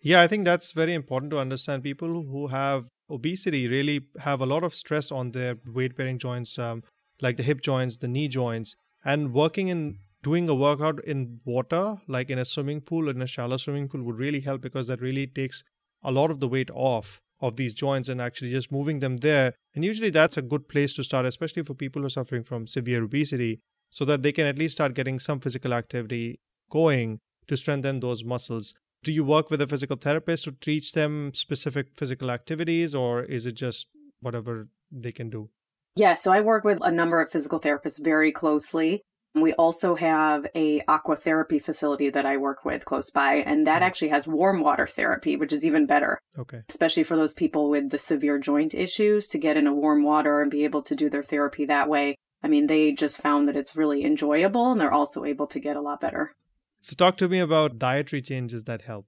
Yeah, 0.00 0.22
I 0.22 0.28
think 0.28 0.44
that's 0.44 0.72
very 0.72 0.94
important 0.94 1.30
to 1.32 1.38
understand. 1.38 1.82
People 1.82 2.08
who 2.08 2.46
have 2.46 2.86
obesity 3.10 3.68
really 3.68 4.06
have 4.20 4.40
a 4.40 4.46
lot 4.46 4.64
of 4.64 4.74
stress 4.74 5.12
on 5.12 5.32
their 5.32 5.58
weight 5.66 5.94
bearing 5.94 6.18
joints, 6.18 6.58
um, 6.58 6.82
like 7.20 7.36
the 7.36 7.42
hip 7.42 7.60
joints, 7.60 7.98
the 7.98 8.08
knee 8.08 8.28
joints, 8.28 8.76
and 9.04 9.34
working 9.34 9.68
in 9.68 9.98
doing 10.26 10.48
a 10.48 10.54
workout 10.56 10.98
in 11.04 11.40
water, 11.44 11.98
like 12.08 12.30
in 12.30 12.38
a 12.38 12.44
swimming 12.44 12.80
pool, 12.80 13.08
in 13.08 13.22
a 13.22 13.26
shallow 13.28 13.56
swimming 13.56 13.88
pool, 13.88 14.02
would 14.02 14.18
really 14.18 14.40
help 14.40 14.60
because 14.60 14.88
that 14.88 15.00
really 15.00 15.24
takes 15.24 15.62
a 16.02 16.10
lot 16.10 16.32
of 16.32 16.40
the 16.40 16.48
weight 16.48 16.70
off 16.74 17.20
of 17.40 17.54
these 17.54 17.74
joints 17.74 18.08
and 18.08 18.20
actually 18.20 18.50
just 18.50 18.72
moving 18.72 18.98
them 18.98 19.18
there. 19.18 19.54
And 19.74 19.84
usually 19.84 20.10
that's 20.10 20.36
a 20.36 20.42
good 20.42 20.68
place 20.68 20.94
to 20.94 21.04
start, 21.04 21.26
especially 21.26 21.62
for 21.62 21.74
people 21.74 22.02
who 22.02 22.06
are 22.06 22.16
suffering 22.18 22.42
from 22.42 22.66
severe 22.66 23.04
obesity, 23.04 23.60
so 23.88 24.04
that 24.04 24.24
they 24.24 24.32
can 24.32 24.46
at 24.46 24.58
least 24.58 24.76
start 24.76 24.94
getting 24.94 25.20
some 25.20 25.38
physical 25.38 25.72
activity 25.72 26.40
going 26.72 27.20
to 27.46 27.56
strengthen 27.56 28.00
those 28.00 28.24
muscles. 28.24 28.74
Do 29.04 29.12
you 29.12 29.22
work 29.22 29.48
with 29.48 29.60
a 29.62 29.68
physical 29.68 29.96
therapist 29.96 30.42
to 30.44 30.52
teach 30.52 30.90
them 30.90 31.32
specific 31.34 31.86
physical 31.96 32.32
activities, 32.32 32.96
or 32.96 33.22
is 33.22 33.46
it 33.46 33.54
just 33.54 33.86
whatever 34.20 34.66
they 34.90 35.12
can 35.12 35.30
do? 35.30 35.50
Yeah, 35.94 36.14
so 36.14 36.32
I 36.32 36.40
work 36.40 36.64
with 36.64 36.78
a 36.82 36.90
number 36.90 37.20
of 37.20 37.30
physical 37.30 37.60
therapists 37.60 38.02
very 38.02 38.32
closely. 38.32 39.02
We 39.36 39.52
also 39.52 39.94
have 39.96 40.46
a 40.54 40.80
aqua 40.88 41.16
therapy 41.16 41.58
facility 41.58 42.08
that 42.08 42.24
I 42.24 42.38
work 42.38 42.64
with 42.64 42.86
close 42.86 43.10
by, 43.10 43.34
and 43.34 43.66
that 43.66 43.82
mm. 43.82 43.84
actually 43.84 44.08
has 44.08 44.26
warm 44.26 44.60
water 44.60 44.86
therapy, 44.86 45.36
which 45.36 45.52
is 45.52 45.62
even 45.62 45.84
better. 45.84 46.18
Okay. 46.38 46.62
Especially 46.70 47.02
for 47.02 47.16
those 47.16 47.34
people 47.34 47.68
with 47.68 47.90
the 47.90 47.98
severe 47.98 48.38
joint 48.38 48.74
issues 48.74 49.26
to 49.28 49.38
get 49.38 49.58
in 49.58 49.66
a 49.66 49.74
warm 49.74 50.04
water 50.04 50.40
and 50.40 50.50
be 50.50 50.64
able 50.64 50.80
to 50.82 50.96
do 50.96 51.10
their 51.10 51.22
therapy 51.22 51.66
that 51.66 51.88
way. 51.88 52.16
I 52.42 52.48
mean, 52.48 52.66
they 52.66 52.92
just 52.92 53.20
found 53.20 53.46
that 53.46 53.56
it's 53.56 53.76
really 53.76 54.04
enjoyable 54.06 54.72
and 54.72 54.80
they're 54.80 54.92
also 54.92 55.24
able 55.24 55.46
to 55.48 55.60
get 55.60 55.76
a 55.76 55.82
lot 55.82 56.00
better. 56.00 56.32
So, 56.80 56.94
talk 56.96 57.18
to 57.18 57.28
me 57.28 57.38
about 57.38 57.78
dietary 57.78 58.22
changes 58.22 58.64
that 58.64 58.82
help. 58.82 59.06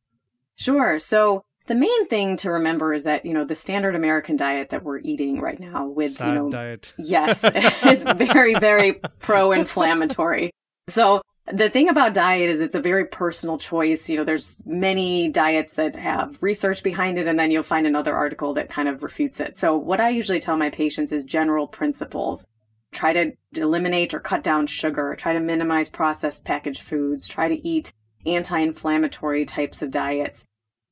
Sure. 0.56 0.98
So, 0.98 1.44
the 1.68 1.74
main 1.74 2.06
thing 2.08 2.36
to 2.38 2.50
remember 2.50 2.94
is 2.94 3.04
that, 3.04 3.26
you 3.26 3.34
know, 3.34 3.44
the 3.44 3.54
standard 3.54 3.94
American 3.94 4.36
diet 4.36 4.70
that 4.70 4.82
we're 4.82 4.98
eating 4.98 5.38
right 5.38 5.60
now 5.60 5.86
with, 5.86 6.12
Sad 6.12 6.28
you 6.28 6.34
know, 6.34 6.50
diet. 6.50 6.94
yes, 6.98 7.44
is 7.84 8.02
very, 8.02 8.54
very 8.54 8.94
pro 9.20 9.52
inflammatory. 9.52 10.50
So 10.88 11.20
the 11.52 11.68
thing 11.68 11.90
about 11.90 12.14
diet 12.14 12.48
is 12.48 12.60
it's 12.60 12.74
a 12.74 12.80
very 12.80 13.04
personal 13.04 13.58
choice. 13.58 14.08
You 14.08 14.16
know, 14.16 14.24
there's 14.24 14.60
many 14.64 15.28
diets 15.28 15.74
that 15.74 15.94
have 15.94 16.42
research 16.42 16.82
behind 16.82 17.18
it, 17.18 17.26
and 17.26 17.38
then 17.38 17.50
you'll 17.50 17.62
find 17.62 17.86
another 17.86 18.16
article 18.16 18.54
that 18.54 18.70
kind 18.70 18.88
of 18.88 19.02
refutes 19.02 19.38
it. 19.38 19.58
So 19.58 19.76
what 19.76 20.00
I 20.00 20.08
usually 20.08 20.40
tell 20.40 20.56
my 20.56 20.70
patients 20.70 21.12
is 21.12 21.26
general 21.26 21.66
principles. 21.66 22.46
Try 22.92 23.12
to 23.12 23.32
eliminate 23.52 24.14
or 24.14 24.20
cut 24.20 24.42
down 24.42 24.66
sugar, 24.66 25.14
try 25.18 25.34
to 25.34 25.40
minimize 25.40 25.90
processed 25.90 26.46
packaged 26.46 26.80
foods, 26.80 27.28
try 27.28 27.48
to 27.48 27.68
eat 27.68 27.92
anti-inflammatory 28.24 29.44
types 29.44 29.82
of 29.82 29.90
diets 29.90 30.46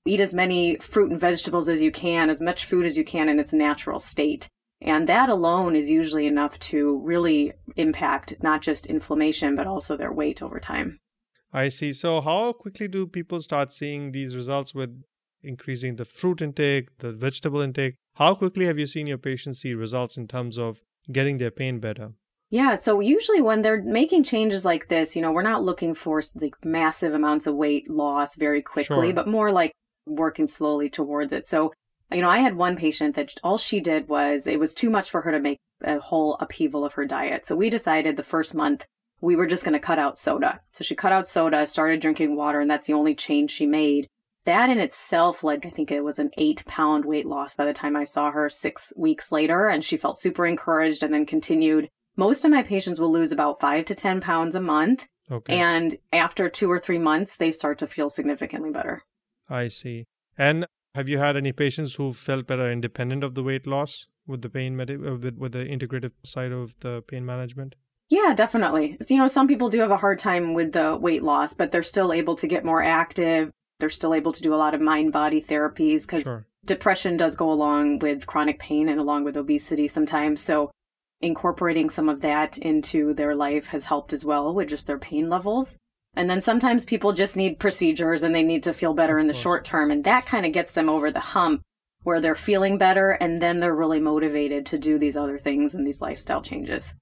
eat 0.06 0.20
as 0.20 0.34
many 0.34 0.76
fruit 0.76 1.10
and 1.10 1.20
vegetables 1.20 1.68
as 1.68 1.82
you 1.82 1.90
can, 1.90 2.30
as 2.30 2.40
much 2.40 2.64
food 2.64 2.86
as 2.86 2.96
you 2.96 3.04
can 3.04 3.28
in 3.28 3.38
its 3.38 3.52
natural 3.52 3.98
state. 3.98 4.48
And 4.80 5.08
that 5.08 5.28
alone 5.28 5.74
is 5.74 5.90
usually 5.90 6.26
enough 6.26 6.58
to 6.60 6.98
really 6.98 7.52
impact 7.76 8.34
not 8.42 8.60
just 8.62 8.86
inflammation, 8.86 9.56
but 9.56 9.66
also 9.66 9.96
their 9.96 10.12
weight 10.12 10.42
over 10.42 10.60
time. 10.60 10.98
I 11.52 11.68
see. 11.68 11.92
So, 11.92 12.20
how 12.20 12.52
quickly 12.52 12.86
do 12.88 13.06
people 13.06 13.40
start 13.40 13.72
seeing 13.72 14.12
these 14.12 14.36
results 14.36 14.74
with 14.74 15.02
increasing 15.42 15.96
the 15.96 16.04
fruit 16.04 16.42
intake, 16.42 16.98
the 16.98 17.12
vegetable 17.12 17.60
intake? 17.60 17.94
How 18.14 18.34
quickly 18.34 18.66
have 18.66 18.78
you 18.78 18.86
seen 18.86 19.06
your 19.06 19.18
patients 19.18 19.60
see 19.60 19.72
results 19.74 20.16
in 20.16 20.28
terms 20.28 20.58
of 20.58 20.82
getting 21.10 21.38
their 21.38 21.50
pain 21.50 21.78
better? 21.78 22.12
Yeah, 22.50 22.76
so 22.76 23.00
usually 23.00 23.40
when 23.40 23.62
they're 23.62 23.82
making 23.82 24.24
changes 24.24 24.64
like 24.64 24.88
this, 24.88 25.16
you 25.16 25.22
know, 25.22 25.32
we're 25.32 25.42
not 25.42 25.64
looking 25.64 25.94
for 25.94 26.22
like 26.36 26.54
massive 26.64 27.12
amounts 27.14 27.46
of 27.46 27.54
weight 27.56 27.90
loss 27.90 28.36
very 28.36 28.62
quickly, 28.62 29.08
Sure. 29.08 29.12
but 29.14 29.26
more 29.26 29.50
like 29.50 29.72
working 30.06 30.46
slowly 30.46 30.88
towards 30.88 31.32
it. 31.32 31.46
So, 31.46 31.72
you 32.12 32.22
know, 32.22 32.30
I 32.30 32.38
had 32.38 32.56
one 32.56 32.76
patient 32.76 33.16
that 33.16 33.34
all 33.42 33.58
she 33.58 33.80
did 33.80 34.08
was 34.08 34.46
it 34.46 34.60
was 34.60 34.74
too 34.74 34.90
much 34.90 35.10
for 35.10 35.22
her 35.22 35.32
to 35.32 35.40
make 35.40 35.58
a 35.82 35.98
whole 35.98 36.36
upheaval 36.40 36.84
of 36.84 36.94
her 36.94 37.04
diet. 37.04 37.44
So 37.44 37.56
we 37.56 37.68
decided 37.68 38.16
the 38.16 38.22
first 38.22 38.54
month 38.54 38.86
we 39.20 39.36
were 39.36 39.46
just 39.46 39.64
going 39.64 39.72
to 39.72 39.78
cut 39.78 39.98
out 39.98 40.18
soda. 40.18 40.60
So 40.72 40.84
she 40.84 40.94
cut 40.94 41.12
out 41.12 41.26
soda, 41.26 41.66
started 41.66 42.00
drinking 42.00 42.36
water, 42.36 42.60
and 42.60 42.70
that's 42.70 42.86
the 42.86 42.92
only 42.92 43.14
change 43.14 43.50
she 43.50 43.66
made. 43.66 44.08
That 44.44 44.70
in 44.70 44.78
itself 44.78 45.42
led, 45.42 45.66
I 45.66 45.70
think 45.70 45.90
it 45.90 46.04
was 46.04 46.18
an 46.18 46.30
eight 46.38 46.64
pound 46.66 47.04
weight 47.04 47.26
loss 47.26 47.54
by 47.54 47.64
the 47.64 47.72
time 47.72 47.96
I 47.96 48.04
saw 48.04 48.30
her 48.30 48.48
six 48.48 48.92
weeks 48.96 49.32
later. 49.32 49.68
And 49.68 49.84
she 49.84 49.96
felt 49.96 50.18
super 50.18 50.46
encouraged 50.46 51.02
and 51.02 51.12
then 51.12 51.26
continued. 51.26 51.88
Most 52.16 52.44
of 52.44 52.50
my 52.50 52.62
patients 52.62 53.00
will 53.00 53.10
lose 53.10 53.32
about 53.32 53.60
five 53.60 53.86
to 53.86 53.94
10 53.94 54.20
pounds 54.20 54.54
a 54.54 54.60
month. 54.60 55.08
Okay. 55.30 55.58
And 55.58 55.96
after 56.12 56.48
two 56.48 56.70
or 56.70 56.78
three 56.78 56.98
months, 56.98 57.36
they 57.36 57.50
start 57.50 57.78
to 57.78 57.88
feel 57.88 58.08
significantly 58.08 58.70
better. 58.70 59.02
I 59.48 59.68
see. 59.68 60.04
And 60.36 60.66
have 60.94 61.08
you 61.08 61.18
had 61.18 61.36
any 61.36 61.52
patients 61.52 61.94
who 61.94 62.12
felt 62.12 62.46
better 62.46 62.70
independent 62.70 63.22
of 63.22 63.34
the 63.34 63.42
weight 63.42 63.66
loss 63.66 64.06
with 64.26 64.42
the 64.42 64.48
pain 64.50 64.76
med- 64.76 64.90
uh, 64.90 65.16
with, 65.16 65.36
with 65.36 65.52
the 65.52 65.64
integrative 65.64 66.12
side 66.24 66.52
of 66.52 66.74
the 66.80 67.02
pain 67.02 67.24
management? 67.24 67.74
Yeah, 68.08 68.34
definitely. 68.34 68.96
So, 69.02 69.14
you 69.14 69.20
know, 69.20 69.28
some 69.28 69.48
people 69.48 69.68
do 69.68 69.80
have 69.80 69.90
a 69.90 69.96
hard 69.96 70.18
time 70.18 70.54
with 70.54 70.72
the 70.72 70.96
weight 70.96 71.22
loss, 71.22 71.54
but 71.54 71.72
they're 71.72 71.82
still 71.82 72.12
able 72.12 72.36
to 72.36 72.46
get 72.46 72.64
more 72.64 72.82
active. 72.82 73.50
They're 73.80 73.90
still 73.90 74.14
able 74.14 74.32
to 74.32 74.42
do 74.42 74.54
a 74.54 74.56
lot 74.56 74.74
of 74.74 74.80
mind 74.80 75.12
body 75.12 75.42
therapies 75.42 76.02
because 76.02 76.22
Sure. 76.22 76.46
depression 76.64 77.16
does 77.16 77.36
go 77.36 77.50
along 77.50 77.98
with 77.98 78.26
chronic 78.26 78.58
pain 78.58 78.88
and 78.88 79.00
along 79.00 79.24
with 79.24 79.36
obesity 79.36 79.88
sometimes. 79.88 80.40
So, 80.40 80.70
incorporating 81.20 81.88
some 81.90 82.08
of 82.08 82.20
that 82.20 82.58
into 82.58 83.14
their 83.14 83.34
life 83.34 83.68
has 83.68 83.84
helped 83.84 84.12
as 84.12 84.24
well 84.24 84.54
with 84.54 84.68
just 84.68 84.86
their 84.86 84.98
pain 84.98 85.28
levels. 85.28 85.76
And 86.16 86.30
then 86.30 86.40
sometimes 86.40 86.86
people 86.86 87.12
just 87.12 87.36
need 87.36 87.58
procedures 87.58 88.22
and 88.22 88.34
they 88.34 88.42
need 88.42 88.62
to 88.62 88.72
feel 88.72 88.94
better 88.94 89.18
in 89.18 89.26
the 89.26 89.34
short 89.34 89.64
term. 89.64 89.90
And 89.90 90.02
that 90.04 90.24
kind 90.24 90.46
of 90.46 90.52
gets 90.52 90.72
them 90.72 90.88
over 90.88 91.10
the 91.10 91.20
hump 91.20 91.60
where 92.02 92.20
they're 92.20 92.34
feeling 92.34 92.78
better 92.78 93.10
and 93.10 93.42
then 93.42 93.60
they're 93.60 93.74
really 93.74 94.00
motivated 94.00 94.64
to 94.64 94.78
do 94.78 94.98
these 94.98 95.16
other 95.16 95.38
things 95.38 95.74
and 95.74 95.86
these 95.86 96.00
lifestyle 96.00 96.40
changes. 96.40 96.94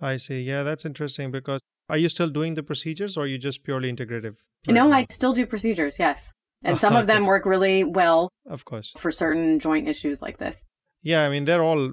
I 0.00 0.16
see. 0.16 0.40
Yeah, 0.42 0.64
that's 0.64 0.84
interesting 0.84 1.30
because 1.30 1.60
are 1.88 1.98
you 1.98 2.08
still 2.08 2.28
doing 2.28 2.54
the 2.54 2.62
procedures 2.62 3.16
or 3.16 3.24
are 3.24 3.26
you 3.26 3.38
just 3.38 3.62
purely 3.62 3.92
integrative? 3.92 4.36
right 4.66 4.74
no, 4.74 4.88
now? 4.88 4.96
I 4.96 5.06
still 5.10 5.32
do 5.32 5.46
procedures, 5.46 5.98
yes. 5.98 6.32
And 6.64 6.80
some 6.84 6.96
of 6.96 7.06
them 7.06 7.26
work 7.26 7.46
really 7.46 7.84
well 7.84 8.30
Of 8.46 8.64
course. 8.64 8.92
for 8.96 9.12
certain 9.12 9.60
joint 9.60 9.88
issues 9.88 10.20
like 10.22 10.38
this. 10.38 10.64
Yeah, 11.02 11.24
I 11.24 11.28
mean, 11.28 11.44
they're 11.44 11.62
all, 11.62 11.92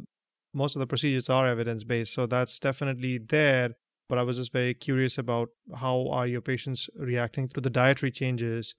most 0.53 0.75
of 0.75 0.79
the 0.79 0.87
procedures 0.87 1.29
are 1.29 1.45
evidence 1.45 1.83
based. 1.83 2.13
So 2.13 2.25
that's 2.25 2.57
definitely 2.57 3.19
there. 3.19 3.75
But 4.09 4.17
I 4.17 4.23
was 4.23 4.37
just 4.37 4.51
very 4.51 4.73
curious 4.73 5.17
about 5.17 5.49
how 5.77 6.09
are 6.09 6.27
your 6.27 6.41
patients 6.41 6.89
reacting 6.95 7.47
to 7.49 7.61
the 7.61 7.69
dietary 7.69 8.11
changes? 8.11 8.73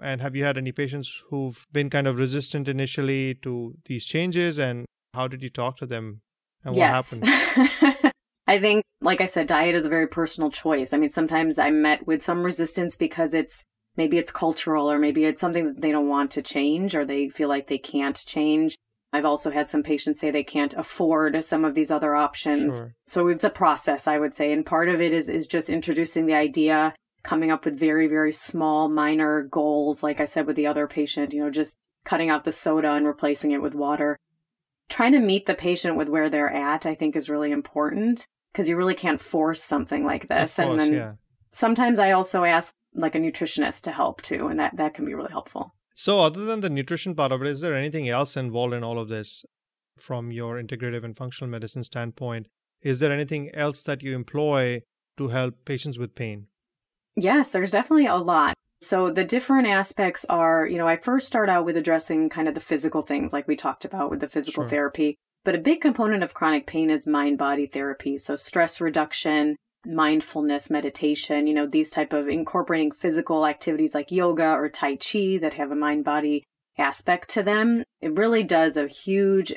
And 0.00 0.20
have 0.20 0.36
you 0.36 0.44
had 0.44 0.56
any 0.56 0.72
patients 0.72 1.22
who've 1.28 1.66
been 1.72 1.90
kind 1.90 2.06
of 2.06 2.18
resistant 2.18 2.68
initially 2.68 3.34
to 3.42 3.74
these 3.86 4.04
changes? 4.04 4.58
And 4.58 4.86
how 5.12 5.26
did 5.26 5.42
you 5.42 5.50
talk 5.50 5.76
to 5.78 5.86
them? 5.86 6.20
And 6.64 6.74
what 6.76 6.82
yes. 6.82 7.10
happened? 7.10 8.12
I 8.46 8.60
think, 8.60 8.84
like 9.00 9.20
I 9.20 9.26
said, 9.26 9.48
diet 9.48 9.74
is 9.74 9.84
a 9.84 9.88
very 9.88 10.06
personal 10.06 10.50
choice. 10.50 10.92
I 10.92 10.98
mean, 10.98 11.08
sometimes 11.08 11.58
I'm 11.58 11.82
met 11.82 12.06
with 12.06 12.22
some 12.22 12.44
resistance 12.44 12.94
because 12.94 13.34
it's 13.34 13.64
maybe 13.96 14.18
it's 14.18 14.30
cultural 14.30 14.90
or 14.90 14.98
maybe 14.98 15.24
it's 15.24 15.40
something 15.40 15.64
that 15.64 15.80
they 15.80 15.90
don't 15.90 16.08
want 16.08 16.30
to 16.32 16.42
change 16.42 16.94
or 16.94 17.04
they 17.04 17.28
feel 17.28 17.48
like 17.48 17.66
they 17.66 17.78
can't 17.78 18.16
change. 18.24 18.76
I've 19.12 19.24
also 19.24 19.50
had 19.50 19.68
some 19.68 19.82
patients 19.82 20.20
say 20.20 20.30
they 20.30 20.44
can't 20.44 20.74
afford 20.74 21.42
some 21.44 21.64
of 21.64 21.74
these 21.74 21.90
other 21.90 22.14
options. 22.14 22.76
Sure. 22.76 22.94
So 23.06 23.28
it's 23.28 23.44
a 23.44 23.50
process, 23.50 24.06
I 24.06 24.18
would 24.18 24.34
say. 24.34 24.52
And 24.52 24.66
part 24.66 24.88
of 24.88 25.00
it 25.00 25.12
is, 25.12 25.28
is 25.28 25.46
just 25.46 25.70
introducing 25.70 26.26
the 26.26 26.34
idea, 26.34 26.94
coming 27.22 27.50
up 27.50 27.64
with 27.64 27.78
very, 27.78 28.06
very 28.08 28.32
small, 28.32 28.88
minor 28.88 29.42
goals. 29.42 30.02
Like 30.02 30.20
I 30.20 30.24
said 30.24 30.46
with 30.46 30.56
the 30.56 30.66
other 30.66 30.86
patient, 30.86 31.32
you 31.32 31.42
know, 31.42 31.50
just 31.50 31.76
cutting 32.04 32.30
out 32.30 32.44
the 32.44 32.52
soda 32.52 32.92
and 32.92 33.06
replacing 33.06 33.52
it 33.52 33.62
with 33.62 33.74
water. 33.74 34.16
Trying 34.88 35.12
to 35.12 35.20
meet 35.20 35.46
the 35.46 35.54
patient 35.54 35.96
with 35.96 36.08
where 36.08 36.30
they're 36.30 36.52
at, 36.52 36.86
I 36.86 36.94
think 36.94 37.16
is 37.16 37.28
really 37.28 37.50
important 37.52 38.26
because 38.52 38.68
you 38.68 38.76
really 38.76 38.94
can't 38.94 39.20
force 39.20 39.62
something 39.62 40.04
like 40.04 40.28
this. 40.28 40.56
course, 40.56 40.68
and 40.68 40.78
then 40.78 40.92
yeah. 40.92 41.12
sometimes 41.52 41.98
I 41.98 42.12
also 42.12 42.44
ask 42.44 42.72
like 42.94 43.14
a 43.14 43.18
nutritionist 43.18 43.82
to 43.82 43.90
help 43.90 44.22
too. 44.22 44.46
And 44.46 44.60
that, 44.60 44.76
that 44.76 44.94
can 44.94 45.04
be 45.04 45.14
really 45.14 45.32
helpful. 45.32 45.74
So, 45.98 46.20
other 46.20 46.44
than 46.44 46.60
the 46.60 46.68
nutrition 46.68 47.14
part 47.14 47.32
of 47.32 47.40
it, 47.40 47.48
is 47.48 47.62
there 47.62 47.74
anything 47.74 48.06
else 48.06 48.36
involved 48.36 48.74
in 48.74 48.84
all 48.84 48.98
of 48.98 49.08
this 49.08 49.46
from 49.96 50.30
your 50.30 50.62
integrative 50.62 51.02
and 51.04 51.16
functional 51.16 51.50
medicine 51.50 51.84
standpoint? 51.84 52.48
Is 52.82 52.98
there 52.98 53.10
anything 53.10 53.50
else 53.54 53.82
that 53.84 54.02
you 54.02 54.14
employ 54.14 54.82
to 55.16 55.28
help 55.28 55.64
patients 55.64 55.98
with 55.98 56.14
pain? 56.14 56.48
Yes, 57.16 57.50
there's 57.50 57.70
definitely 57.70 58.04
a 58.04 58.16
lot. 58.16 58.54
So 58.82 59.10
the 59.10 59.24
different 59.24 59.68
aspects 59.68 60.26
are, 60.28 60.66
you 60.66 60.76
know, 60.76 60.86
I 60.86 60.96
first 60.96 61.26
start 61.26 61.48
out 61.48 61.64
with 61.64 61.78
addressing 61.78 62.28
kind 62.28 62.46
of 62.46 62.54
the 62.54 62.60
physical 62.60 63.00
things 63.00 63.32
like 63.32 63.48
we 63.48 63.56
talked 63.56 63.86
about 63.86 64.10
with 64.10 64.20
the 64.20 64.28
physical 64.28 64.64
Sure. 64.64 64.68
therapy. 64.68 65.16
But 65.44 65.54
a 65.54 65.58
big 65.58 65.80
component 65.80 66.22
of 66.22 66.34
chronic 66.34 66.66
pain 66.66 66.90
is 66.90 67.06
mind 67.06 67.38
body 67.38 67.64
therapy. 67.64 68.18
So 68.18 68.36
stress 68.36 68.82
reduction, 68.82 69.56
mindfulness, 69.86 70.70
meditation, 70.70 71.46
you 71.46 71.54
know, 71.54 71.66
these 71.66 71.90
type 71.90 72.12
of 72.12 72.28
incorporating 72.28 72.92
physical 72.92 73.46
activities 73.46 73.94
like 73.94 74.10
yoga 74.10 74.52
or 74.52 74.68
tai 74.68 74.96
chi 74.96 75.38
that 75.38 75.54
have 75.54 75.70
a 75.70 75.76
mind 75.76 76.04
body 76.04 76.44
aspect 76.78 77.28
to 77.30 77.42
them. 77.42 77.84
It 78.00 78.18
really 78.18 78.42
does 78.42 78.76
a 78.76 78.86
huge 78.88 79.54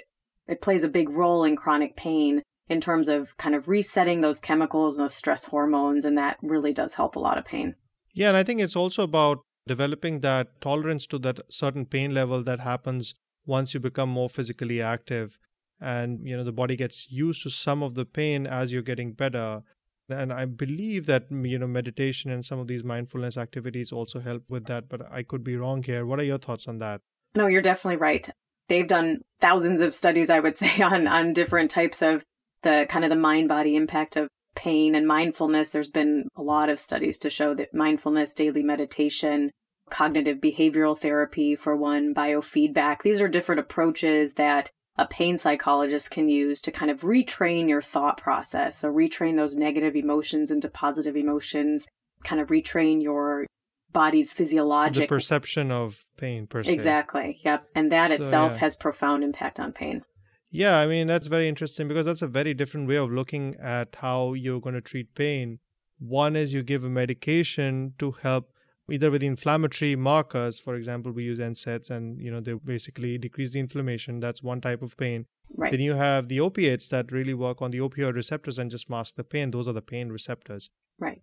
it 0.47 0.61
plays 0.61 0.83
a 0.83 0.89
big 0.89 1.09
role 1.09 1.43
in 1.43 1.55
chronic 1.55 1.95
pain 1.95 2.41
in 2.67 2.81
terms 2.81 3.07
of 3.07 3.37
kind 3.37 3.53
of 3.53 3.67
resetting 3.67 4.21
those 4.21 4.39
chemicals, 4.39 4.97
those 4.97 5.13
stress 5.13 5.45
hormones, 5.45 6.05
and 6.05 6.17
that 6.17 6.37
really 6.41 6.73
does 6.73 6.95
help 6.95 7.15
a 7.15 7.19
lot 7.19 7.37
of 7.37 7.45
pain. 7.45 7.75
Yeah, 8.13 8.29
and 8.29 8.37
I 8.37 8.43
think 8.43 8.59
it's 8.59 8.75
also 8.75 9.03
about 9.03 9.41
developing 9.67 10.21
that 10.21 10.59
tolerance 10.59 11.05
to 11.07 11.19
that 11.19 11.39
certain 11.49 11.85
pain 11.85 12.13
level 12.15 12.43
that 12.43 12.59
happens 12.59 13.13
once 13.45 13.73
you 13.73 13.79
become 13.79 14.09
more 14.09 14.29
physically 14.29 14.81
active 14.81 15.37
and 15.79 16.27
you 16.27 16.35
know 16.35 16.43
the 16.43 16.51
body 16.51 16.75
gets 16.75 17.07
used 17.11 17.43
to 17.43 17.49
some 17.49 17.81
of 17.83 17.93
the 17.95 18.05
pain 18.05 18.45
as 18.45 18.73
you're 18.73 18.81
getting 18.81 19.13
better 19.13 19.61
and 20.09 20.33
i 20.33 20.45
believe 20.45 21.05
that 21.05 21.25
you 21.31 21.57
know 21.59 21.67
meditation 21.67 22.31
and 22.31 22.45
some 22.45 22.59
of 22.59 22.67
these 22.67 22.83
mindfulness 22.83 23.37
activities 23.37 23.91
also 23.91 24.19
help 24.19 24.43
with 24.49 24.65
that 24.65 24.89
but 24.89 25.01
i 25.11 25.23
could 25.23 25.43
be 25.43 25.55
wrong 25.55 25.83
here 25.83 26.05
what 26.05 26.19
are 26.19 26.23
your 26.23 26.37
thoughts 26.37 26.67
on 26.67 26.79
that 26.79 27.01
No, 27.35 27.47
you're 27.47 27.61
definitely 27.61 27.97
right. 27.97 28.29
They've 28.67 28.87
done 28.87 29.21
thousands 29.39 29.81
of 29.81 29.93
studies, 29.93 30.29
I 30.29 30.39
would 30.39 30.57
say, 30.63 30.81
on, 30.81 31.07
on 31.07 31.33
different 31.33 31.71
types 31.71 32.01
of 32.01 32.23
the 32.61 32.85
kind 32.89 33.05
of 33.05 33.09
the 33.09 33.15
mind 33.15 33.47
body 33.47 33.75
impact 33.75 34.17
of 34.17 34.27
pain 34.55 34.95
and 34.95 35.07
mindfulness. 35.07 35.69
There's 35.69 35.91
been 35.91 36.27
a 36.35 36.41
lot 36.41 36.69
of 36.69 36.79
studies 36.79 37.17
to 37.19 37.29
show 37.29 37.53
that 37.55 37.73
mindfulness, 37.73 38.33
daily 38.33 38.63
meditation, 38.63 39.51
cognitive 39.89 40.39
behavioral 40.39 40.97
therapy, 40.97 41.55
for 41.55 41.75
one, 41.75 42.13
biofeedback, 42.13 43.01
these 43.01 43.21
are 43.21 43.27
different 43.27 43.59
approaches 43.59 44.35
that 44.35 44.69
a 44.99 45.07
pain 45.07 45.37
psychologist 45.37 46.11
can 46.11 46.27
use 46.27 46.61
to 46.61 46.71
kind 46.71 46.91
of 46.91 47.01
retrain 47.01 47.69
your 47.69 47.81
thought 47.81 48.17
process. 48.17 48.77
So, 48.77 48.91
retrain 48.91 49.37
those 49.37 49.55
negative 49.55 49.95
emotions 49.95 50.51
into 50.51 50.69
positive 50.69 51.15
emotions, 51.15 51.87
kind 52.23 52.41
of 52.41 52.49
retrain 52.49 53.01
your 53.01 53.45
body's 53.91 54.29
the 54.31 54.35
physiologic 54.35 55.09
perception 55.09 55.71
of 55.71 56.03
pain 56.17 56.45
per 56.47 56.61
se 56.61 56.71
Exactly. 56.71 57.39
Yep. 57.43 57.65
And 57.75 57.91
that 57.91 58.09
So, 58.09 58.15
itself 58.15 58.51
yeah. 58.53 58.57
has 58.59 58.75
profound 58.75 59.23
impact 59.23 59.59
on 59.59 59.71
pain. 59.71 60.03
Yeah, 60.51 60.77
I 60.77 60.87
mean, 60.87 61.07
that's 61.07 61.27
very 61.27 61.47
interesting 61.47 61.87
because 61.87 62.05
that's 62.05 62.21
a 62.21 62.27
very 62.27 62.53
different 62.53 62.87
way 62.87 62.97
of 62.97 63.11
looking 63.11 63.55
at 63.61 63.95
how 63.99 64.33
you're 64.33 64.59
going 64.59 64.75
to 64.75 64.81
treat 64.81 65.15
pain. 65.15 65.59
One 65.99 66.35
is 66.35 66.53
you 66.53 66.63
give 66.63 66.83
a 66.83 66.89
medication 66.89 67.93
to 67.99 68.11
help 68.11 68.51
either 68.91 69.11
with 69.11 69.23
inflammatory 69.23 69.95
markers, 69.95 70.59
for 70.59 70.75
example, 70.75 71.11
we 71.11 71.23
use 71.23 71.39
NSAIDs 71.39 71.89
and 71.89 72.21
you 72.21 72.31
know 72.31 72.39
they 72.39 72.53
basically 72.53 73.17
decrease 73.17 73.51
the 73.51 73.59
inflammation. 73.59 74.19
That's 74.19 74.43
one 74.43 74.61
type 74.61 74.81
of 74.81 74.97
pain. 74.97 75.25
Right. 75.55 75.71
Then 75.71 75.81
you 75.81 75.93
have 75.93 76.27
the 76.27 76.39
opiates 76.39 76.87
that 76.89 77.11
really 77.11 77.33
work 77.33 77.61
on 77.61 77.71
the 77.71 77.79
opioid 77.79 78.15
receptors 78.15 78.59
and 78.59 78.69
just 78.69 78.89
mask 78.89 79.15
the 79.15 79.23
pain. 79.23 79.51
Those 79.51 79.67
are 79.67 79.73
the 79.73 79.81
pain 79.81 80.09
receptors. 80.09 80.69
Right. 80.99 81.21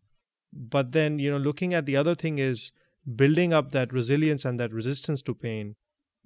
But 0.52 0.92
then, 0.92 1.18
you 1.18 1.30
know, 1.30 1.38
looking 1.38 1.74
at 1.74 1.86
the 1.86 1.96
other 1.96 2.14
thing 2.14 2.38
is 2.38 2.72
building 3.14 3.52
up 3.52 3.72
that 3.72 3.92
resilience 3.92 4.44
and 4.44 4.58
that 4.58 4.72
resistance 4.72 5.22
to 5.22 5.34
pain. 5.34 5.76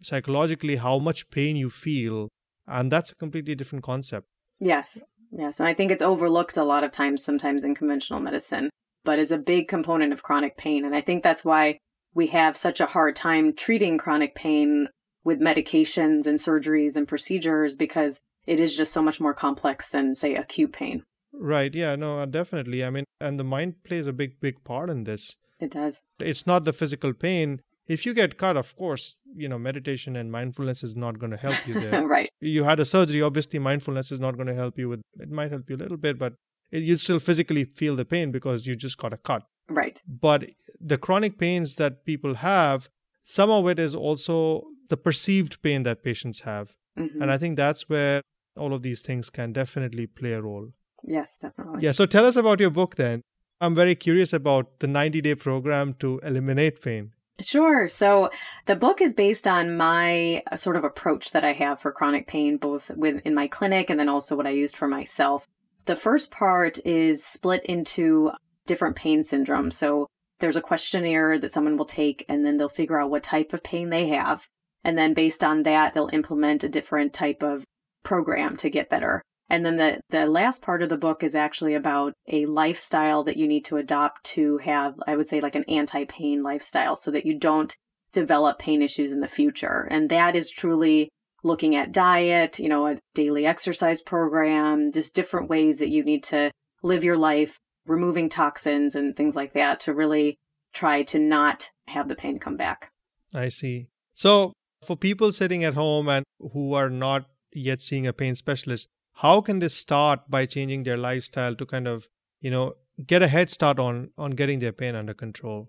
Psychologically, 0.03 0.77
how 0.77 0.99
much 0.99 1.31
pain 1.31 1.57
you 1.57 1.69
feel. 1.69 2.29
And 2.67 2.91
that's 2.91 3.13
a 3.13 3.17
completely 3.17 3.55
different 3.55 3.85
concept. 3.85 4.27
Yes. 4.61 4.99
Yes. 5.31 5.59
And 5.59 5.69
I 5.69 5.75
think 5.75 5.91
it's 5.91 6.03
overlooked 6.03 6.57
a 6.57 6.65
lot 6.65 6.85
of 6.85 6.93
times, 6.93 7.23
sometimes 7.23 7.65
in 7.65 7.75
conventional 7.75 8.21
medicine, 8.21 8.71
but 9.05 9.19
is 9.19 9.33
a 9.33 9.39
big 9.39 9.69
component 9.69 10.13
of 10.13 10.23
chronic 10.23 10.57
pain. 10.57 10.85
And 10.85 10.95
I 10.95 11.01
think 11.01 11.23
that's 11.23 11.45
why 11.45 11.79
we 12.15 12.29
have 12.29 12.57
such 12.57 12.81
a 12.81 12.87
hard 12.87 13.17
time 13.17 13.55
treating 13.55 13.99
chronic 13.99 14.35
pain 14.35 14.89
with 15.25 15.41
medications 15.41 16.27
and 16.27 16.39
surgeries 16.39 16.97
and 16.97 17.07
procedures 17.07 17.77
because 17.77 18.21
it 18.47 18.59
is 18.59 18.77
just 18.77 18.93
so 18.93 19.03
much 19.03 19.21
more 19.21 19.35
complex 19.35 19.91
than, 19.91 20.15
say, 20.15 20.35
acute 20.35 20.73
pain. 20.73 21.05
Right. 21.33 21.75
Yeah. 21.75 21.97
No, 21.97 22.21
uh, 22.21 22.27
definitely. 22.27 22.85
I 22.85 22.91
mean, 22.91 23.05
and 23.21 23.39
the 23.39 23.45
mind 23.45 23.85
plays 23.85 24.07
a 24.07 24.13
big, 24.13 24.41
big 24.41 24.65
part 24.65 24.91
in 24.91 25.05
this. 25.05 25.37
It 25.61 25.71
does. 25.71 26.03
It's 26.19 26.47
not 26.47 26.65
the 26.65 26.73
physical 26.73 27.13
pain. 27.13 27.61
If 27.87 28.07
you 28.07 28.15
get 28.15 28.39
cut, 28.39 28.57
of 28.57 28.77
course, 28.77 29.17
you 29.35 29.49
know, 29.49 29.59
meditation 29.59 30.17
and 30.17 30.31
mindfulness 30.31 30.83
is 30.83 30.97
not 30.97 31.19
going 31.19 31.33
to 31.33 31.37
help 31.37 31.67
you 31.67 31.81
there. 31.81 32.07
right. 32.07 32.31
You 32.41 32.65
had 32.65 32.81
a 32.81 32.85
surgery, 32.85 33.21
obviously, 33.21 33.59
mindfulness 33.59 34.11
is 34.11 34.21
not 34.21 34.37
going 34.37 34.47
to 34.47 34.55
help 34.55 34.79
you 34.79 34.89
with 34.89 35.03
it, 35.19 35.31
might 35.31 35.51
help 35.51 35.69
you 35.69 35.77
a 35.77 35.79
little 35.79 35.97
bit, 35.97 36.19
but 36.19 36.35
you 36.71 36.97
still 36.97 37.19
physically 37.19 37.65
feel 37.65 37.97
the 37.97 38.05
pain 38.05 38.31
because 38.31 38.67
you 38.67 38.77
just 38.77 38.99
got 38.99 39.13
a 39.13 39.17
cut. 39.17 39.43
Right. 39.69 40.01
But 40.07 40.47
the 40.81 40.99
chronic 40.99 41.39
pains 41.39 41.77
that 41.77 42.05
people 42.05 42.35
have, 42.35 42.89
some 43.23 43.51
of 43.51 43.69
it 43.69 43.79
is 43.79 43.95
also 43.95 44.65
the 44.89 44.97
perceived 44.97 45.63
pain 45.63 45.83
that 45.85 46.03
patients 46.03 46.41
have. 46.41 46.75
Mm-hmm. 46.99 47.23
And 47.23 47.31
I 47.31 47.39
think 47.39 47.57
that's 47.57 47.89
where 47.89 48.23
all 48.57 48.75
of 48.75 48.83
these 48.83 49.01
things 49.01 49.31
can 49.31 49.53
definitely 49.53 50.07
play 50.07 50.33
a 50.33 50.43
role. 50.43 50.71
Yes, 51.05 51.37
definitely. 51.41 51.83
Yeah. 51.83 51.93
So 51.93 52.07
tell 52.07 52.27
us 52.27 52.37
about 52.37 52.61
your 52.61 52.71
book 52.71 52.97
then. 52.97 53.23
I'm 53.61 53.75
very 53.75 53.95
curious 53.95 54.33
about 54.33 54.81
the 54.81 54.87
90 54.87 55.21
day 55.21 55.35
program 55.35 55.95
to 56.01 56.19
eliminate 56.25 56.83
pain. 56.83 57.13
Sure. 57.41 57.89
So 57.89 58.31
the 58.67 58.77
book 58.77 59.01
is 59.01 59.15
based 59.15 59.47
on 59.47 59.77
my 59.77 60.43
uh, 60.51 60.57
sort 60.57 60.77
of 60.77 60.85
approach 60.85 61.33
that 61.33 61.45
I 61.45 61.53
have 61.53 61.81
for 61.81 61.93
chronic 61.93 62.27
pain, 62.27 62.59
both 62.59 62.91
with 62.91 63.25
in 63.25 63.35
my 63.35 63.47
clinic 63.47 63.89
and 63.89 63.99
then 63.99 64.09
also 64.09 64.37
what 64.37 64.47
I 64.47 64.51
used 64.51 64.77
for 64.77 64.89
myself. 64.89 65.47
The 65.87 65.97
first 65.97 66.31
part 66.31 66.79
is 66.85 67.25
split 67.25 67.65
into 67.65 68.33
different 68.67 68.97
pain 68.97 69.21
syndromes. 69.23 69.75
So 69.75 70.07
there's 70.39 70.57
a 70.57 70.63
questionnaire 70.63 71.39
that 71.39 71.53
someone 71.53 71.77
will 71.77 71.85
take 71.85 72.25
and 72.29 72.45
then 72.45 72.57
they'll 72.57 72.69
figure 72.69 73.01
out 73.01 73.11
what 73.11 73.23
type 73.23 73.53
of 73.53 73.63
pain 73.63 73.91
they 73.91 74.09
have. 74.09 74.47
And 74.85 74.97
then 74.97 75.15
based 75.15 75.45
on 75.45 75.63
that, 75.65 75.93
they'll 75.93 76.11
implement 76.13 76.65
a 76.65 76.69
different 76.69 77.13
type 77.13 77.43
of 77.43 77.65
program 78.03 78.57
to 78.57 78.71
get 78.71 78.89
better. 78.89 79.23
And 79.51 79.67
then 79.67 79.77
the, 79.77 80.01
the 80.11 80.27
last 80.27 80.63
part 80.63 80.83
of 80.83 80.89
the 80.89 80.97
book 80.97 81.23
is 81.23 81.35
actually 81.35 81.75
about 81.75 82.15
a 82.29 82.47
lifestyle 82.47 83.25
that 83.25 83.37
you 83.37 83.49
need 83.49 83.65
to 83.67 83.77
adopt 83.77 84.25
to 84.25 84.59
have, 84.59 84.95
I 85.07 85.17
would 85.17 85.27
say, 85.27 85.41
like 85.41 85.57
an 85.57 85.65
anti 85.65 86.05
pain 86.05 86.43
lifestyle 86.43 86.97
so 86.97 87.11
that 87.11 87.27
you 87.27 87.37
don't 87.39 87.77
develop 88.13 88.59
pain 88.59 88.81
issues 88.81 89.13
in 89.13 89.21
the 89.21 89.29
future. 89.29 89.89
And 89.91 90.09
that 90.09 90.37
is 90.37 90.51
truly 90.51 91.11
looking 91.43 91.75
at 91.75 91.93
diet, 91.93 92.59
you 92.59 92.69
know, 92.69 92.87
a 92.87 92.99
daily 93.15 93.47
exercise 93.47 94.03
program, 94.03 94.93
just 94.93 95.15
different 95.15 95.49
ways 95.49 95.79
that 95.79 95.89
you 95.89 96.05
need 96.05 96.23
to 96.25 96.51
live 96.83 97.05
your 97.05 97.17
life, 97.17 97.59
removing 97.87 98.29
toxins 98.29 98.95
and 98.95 99.17
things 99.17 99.37
like 99.37 99.53
that 99.55 99.81
to 99.81 99.95
really 99.95 100.39
try 100.73 101.03
to 101.03 101.19
not 101.19 101.71
have 101.89 102.09
the 102.09 102.17
pain 102.17 102.39
come 102.39 102.57
back. 102.57 102.91
I 103.35 103.49
see. 103.49 103.89
So, 104.15 104.53
for 104.83 104.97
people 104.97 105.33
sitting 105.33 105.65
at 105.65 105.75
home 105.75 106.09
and 106.09 106.25
who 106.53 106.75
are 106.75 106.91
not 106.91 107.27
yet 107.53 107.81
seeing 107.81 108.07
a 108.07 108.13
pain 108.13 108.35
specialist, 108.35 108.89
how 109.21 109.41
can 109.41 109.59
they 109.59 109.69
start 109.69 110.21
by 110.31 110.47
changing 110.47 110.83
their 110.83 110.97
lifestyle 110.97 111.55
to 111.55 111.67
kind 111.67 111.87
of 111.87 112.09
you 112.41 112.51
know 112.51 112.75
get 113.07 113.23
a 113.23 113.29
head 113.29 113.51
start 113.51 113.79
on 113.79 114.11
on 114.17 114.33
getting 114.33 114.59
their 114.61 114.73
pain 114.73 114.95
under 114.95 115.15
control 115.15 115.69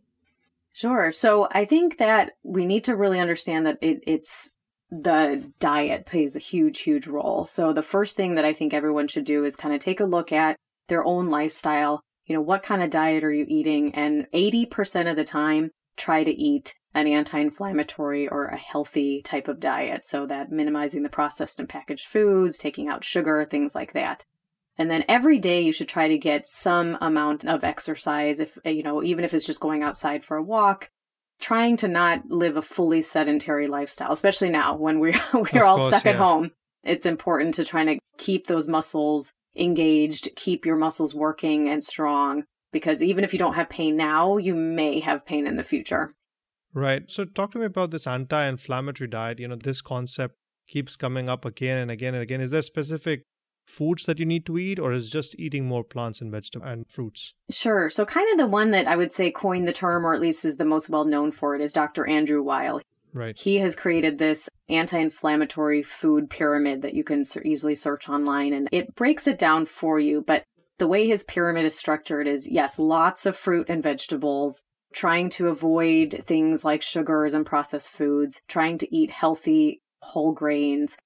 sure 0.74 1.12
so 1.12 1.48
i 1.52 1.66
think 1.66 1.98
that 1.98 2.32
we 2.44 2.66
need 2.66 2.84
to 2.84 2.96
really 2.96 3.20
understand 3.20 3.66
that 3.66 3.78
it, 3.82 4.00
it's 4.08 4.50
the 4.92 5.52
diet 5.60 6.06
plays 6.06 6.36
a 6.36 6.40
huge 6.40 6.82
huge 6.82 7.08
role 7.08 7.46
so 7.46 7.72
the 7.72 7.82
first 7.82 8.16
thing 8.16 8.36
that 8.36 8.46
i 8.46 8.54
think 8.54 8.74
everyone 8.74 9.08
should 9.08 9.26
do 9.26 9.46
is 9.46 9.56
kind 9.56 9.74
of 9.74 9.80
take 9.80 10.00
a 10.00 10.06
look 10.06 10.32
at 10.32 10.58
their 10.90 11.06
own 11.06 11.30
lifestyle 11.30 12.02
you 12.26 12.36
know 12.36 12.42
what 12.42 12.64
kind 12.64 12.84
of 12.84 12.90
diet 12.90 13.24
are 13.24 13.34
you 13.34 13.46
eating 13.48 13.96
and 13.96 14.28
80% 14.34 15.10
of 15.10 15.16
the 15.16 15.24
time 15.24 15.72
try 15.98 16.24
to 16.24 16.32
eat 16.32 16.74
an 16.94 17.08
anti-inflammatory 17.08 18.28
or 18.28 18.48
a 18.48 18.58
healthy 18.58 19.22
type 19.22 19.48
of 19.48 19.60
diet. 19.60 20.06
So 20.06 20.26
that 20.26 20.52
minimizing 20.52 21.04
the 21.04 21.10
processed 21.10 21.60
and 21.60 21.70
packaged 21.70 22.08
foods, 22.08 22.58
taking 22.58 22.90
out 22.90 23.04
sugar, 23.04 23.46
things 23.46 23.74
like 23.74 23.94
that. 23.94 24.26
And 24.78 24.90
then 24.90 25.06
every 25.08 25.40
day 25.40 25.62
you 25.62 25.72
should 25.72 25.88
try 25.88 26.08
to 26.08 26.18
get 26.18 26.48
some 26.48 26.98
amount 27.02 27.46
of 27.46 27.64
exercise 27.64 28.40
if 28.40 28.58
you 28.66 28.84
know 28.84 29.04
even 29.04 29.24
if 29.24 29.34
it's 29.34 29.46
just 29.46 29.60
going 29.60 29.84
outside 29.84 30.24
for 30.24 30.38
a 30.38 30.44
walk, 30.44 30.90
trying 31.42 31.78
to 31.78 31.88
not 31.88 32.30
live 32.30 32.56
a 32.56 32.62
fully 32.62 33.02
sedentary 33.02 33.68
lifestyle, 33.68 34.12
especially 34.12 34.50
now 34.50 34.76
when 34.78 35.00
we're 35.00 35.20
we're 35.34 35.64
all 35.64 35.78
course, 35.78 35.90
stuck 35.90 36.06
yeah. 36.06 36.12
at 36.12 36.18
home. 36.18 36.52
It's 36.84 37.06
important 37.06 37.56
to 37.56 37.66
try 37.66 37.84
to 37.86 38.00
keep 38.18 38.48
those 38.48 38.68
muscles 38.68 39.34
engaged, 39.56 40.30
keep 40.36 40.66
your 40.66 40.78
muscles 40.78 41.14
working 41.14 41.68
and 41.68 41.84
strong 41.84 42.44
because 42.72 43.04
even 43.04 43.24
if 43.24 43.34
you 43.34 43.40
don't 43.40 43.56
have 43.56 43.70
pain 43.70 43.98
now, 43.98 44.38
you 44.38 44.56
may 44.56 45.00
have 45.02 45.26
pain 45.26 45.46
in 45.46 45.58
the 45.58 45.64
future. 45.64 46.14
Right. 46.74 47.04
So 47.10 47.26
talk 47.26 47.52
to 47.52 47.60
me 47.60 47.66
about 47.66 47.92
this 47.92 48.08
anti-inflammatory 48.08 49.10
diet. 49.10 49.40
You 49.40 49.50
know, 49.50 49.58
this 49.58 49.82
concept 49.82 50.36
keeps 50.68 50.96
coming 50.96 51.28
up 51.28 51.44
again 51.44 51.82
and 51.82 51.92
again 51.92 52.14
and 52.14 52.24
again. 52.24 52.40
Is 52.40 52.52
there 52.52 52.62
specific 52.62 53.24
foods 53.66 54.06
that 54.06 54.20
you 54.20 54.26
need 54.26 54.46
to 54.46 54.58
eat 54.58 54.80
or 54.80 54.94
is 54.94 55.10
just 55.10 55.36
eating 55.40 55.66
more 55.66 55.84
plants 55.84 56.22
and 56.22 56.32
vegetables 56.32 56.70
and 56.70 56.88
fruits? 56.88 57.34
Sure. 57.50 57.90
So 57.90 58.06
kind 58.06 58.32
of 58.32 58.38
the 58.38 58.48
one 58.48 58.72
that 58.72 58.88
I 58.88 58.96
would 58.96 59.14
say 59.14 59.32
coined 59.32 59.68
the 59.68 59.74
term 59.74 60.06
or 60.06 60.14
at 60.14 60.22
least 60.22 60.46
is 60.46 60.58
the 60.58 60.66
most 60.66 60.90
well 60.90 61.06
known 61.06 61.32
for 61.32 61.56
it 61.56 61.62
is 61.62 61.74
Dr. 61.74 62.08
Andrew 62.08 62.44
Weil. 62.44 62.82
Right. 63.14 63.38
He 63.38 63.58
has 63.58 63.76
created 63.76 64.18
this 64.18 64.50
anti-inflammatory 64.70 65.84
food 65.84 66.30
pyramid 66.30 66.82
that 66.82 66.94
you 66.94 67.04
can 67.04 67.24
easily 67.44 67.76
search 67.76 68.08
online 68.08 68.54
and 68.54 68.70
it 68.72 68.96
breaks 68.96 69.28
it 69.28 69.38
down 69.38 69.66
for 69.66 70.00
you, 70.00 70.24
but 70.26 70.44
the 70.78 70.88
way 70.88 71.08
his 71.08 71.24
pyramid 71.26 71.66
is 71.66 71.78
structured 71.78 72.28
is 72.28 72.50
yes, 72.50 72.80
lots 72.80 73.26
of 73.26 73.36
fruit 73.36 73.68
and 73.70 73.84
vegetables, 73.84 74.64
trying 74.94 75.30
to 75.30 75.48
avoid 75.48 76.22
things 76.24 76.66
like 76.66 76.82
sugars 76.82 77.34
and 77.34 77.46
processed 77.46 77.90
foods, 77.90 78.42
trying 78.48 78.78
to 78.78 78.96
eat 78.96 79.12
healthy 79.12 79.82
whole 80.02 80.32
grains, 80.32 80.98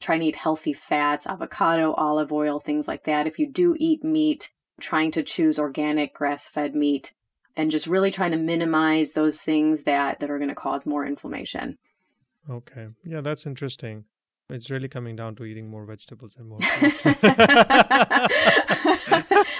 trying 0.00 0.20
to 0.20 0.26
eat 0.26 0.36
healthy 0.36 0.72
fats, 0.72 1.26
avocado, 1.26 1.92
olive 1.92 2.32
oil, 2.32 2.58
things 2.58 2.88
like 2.88 3.04
that. 3.04 3.26
If 3.26 3.38
you 3.38 3.46
do 3.50 3.76
eat 3.78 4.02
meat, 4.02 4.50
trying 4.80 5.10
to 5.12 5.22
choose 5.22 5.58
organic 5.58 6.14
grass 6.14 6.48
fed 6.48 6.74
meat 6.74 7.12
and 7.56 7.70
just 7.70 7.86
really 7.86 8.10
trying 8.10 8.30
to 8.30 8.38
minimize 8.38 9.12
those 9.12 9.42
things 9.42 9.82
that, 9.84 10.20
that 10.20 10.30
are 10.30 10.38
going 10.38 10.48
to 10.48 10.54
cause 10.54 10.86
more 10.86 11.04
inflammation. 11.04 11.76
Okay. 12.48 12.88
Yeah, 13.04 13.20
that's 13.20 13.44
interesting. 13.46 14.04
It's 14.48 14.70
really 14.70 14.88
coming 14.88 15.14
down 15.14 15.36
to 15.36 15.44
eating 15.44 15.68
more 15.70 15.84
vegetables 15.84 16.36
and 16.36 16.48
more 16.48 16.58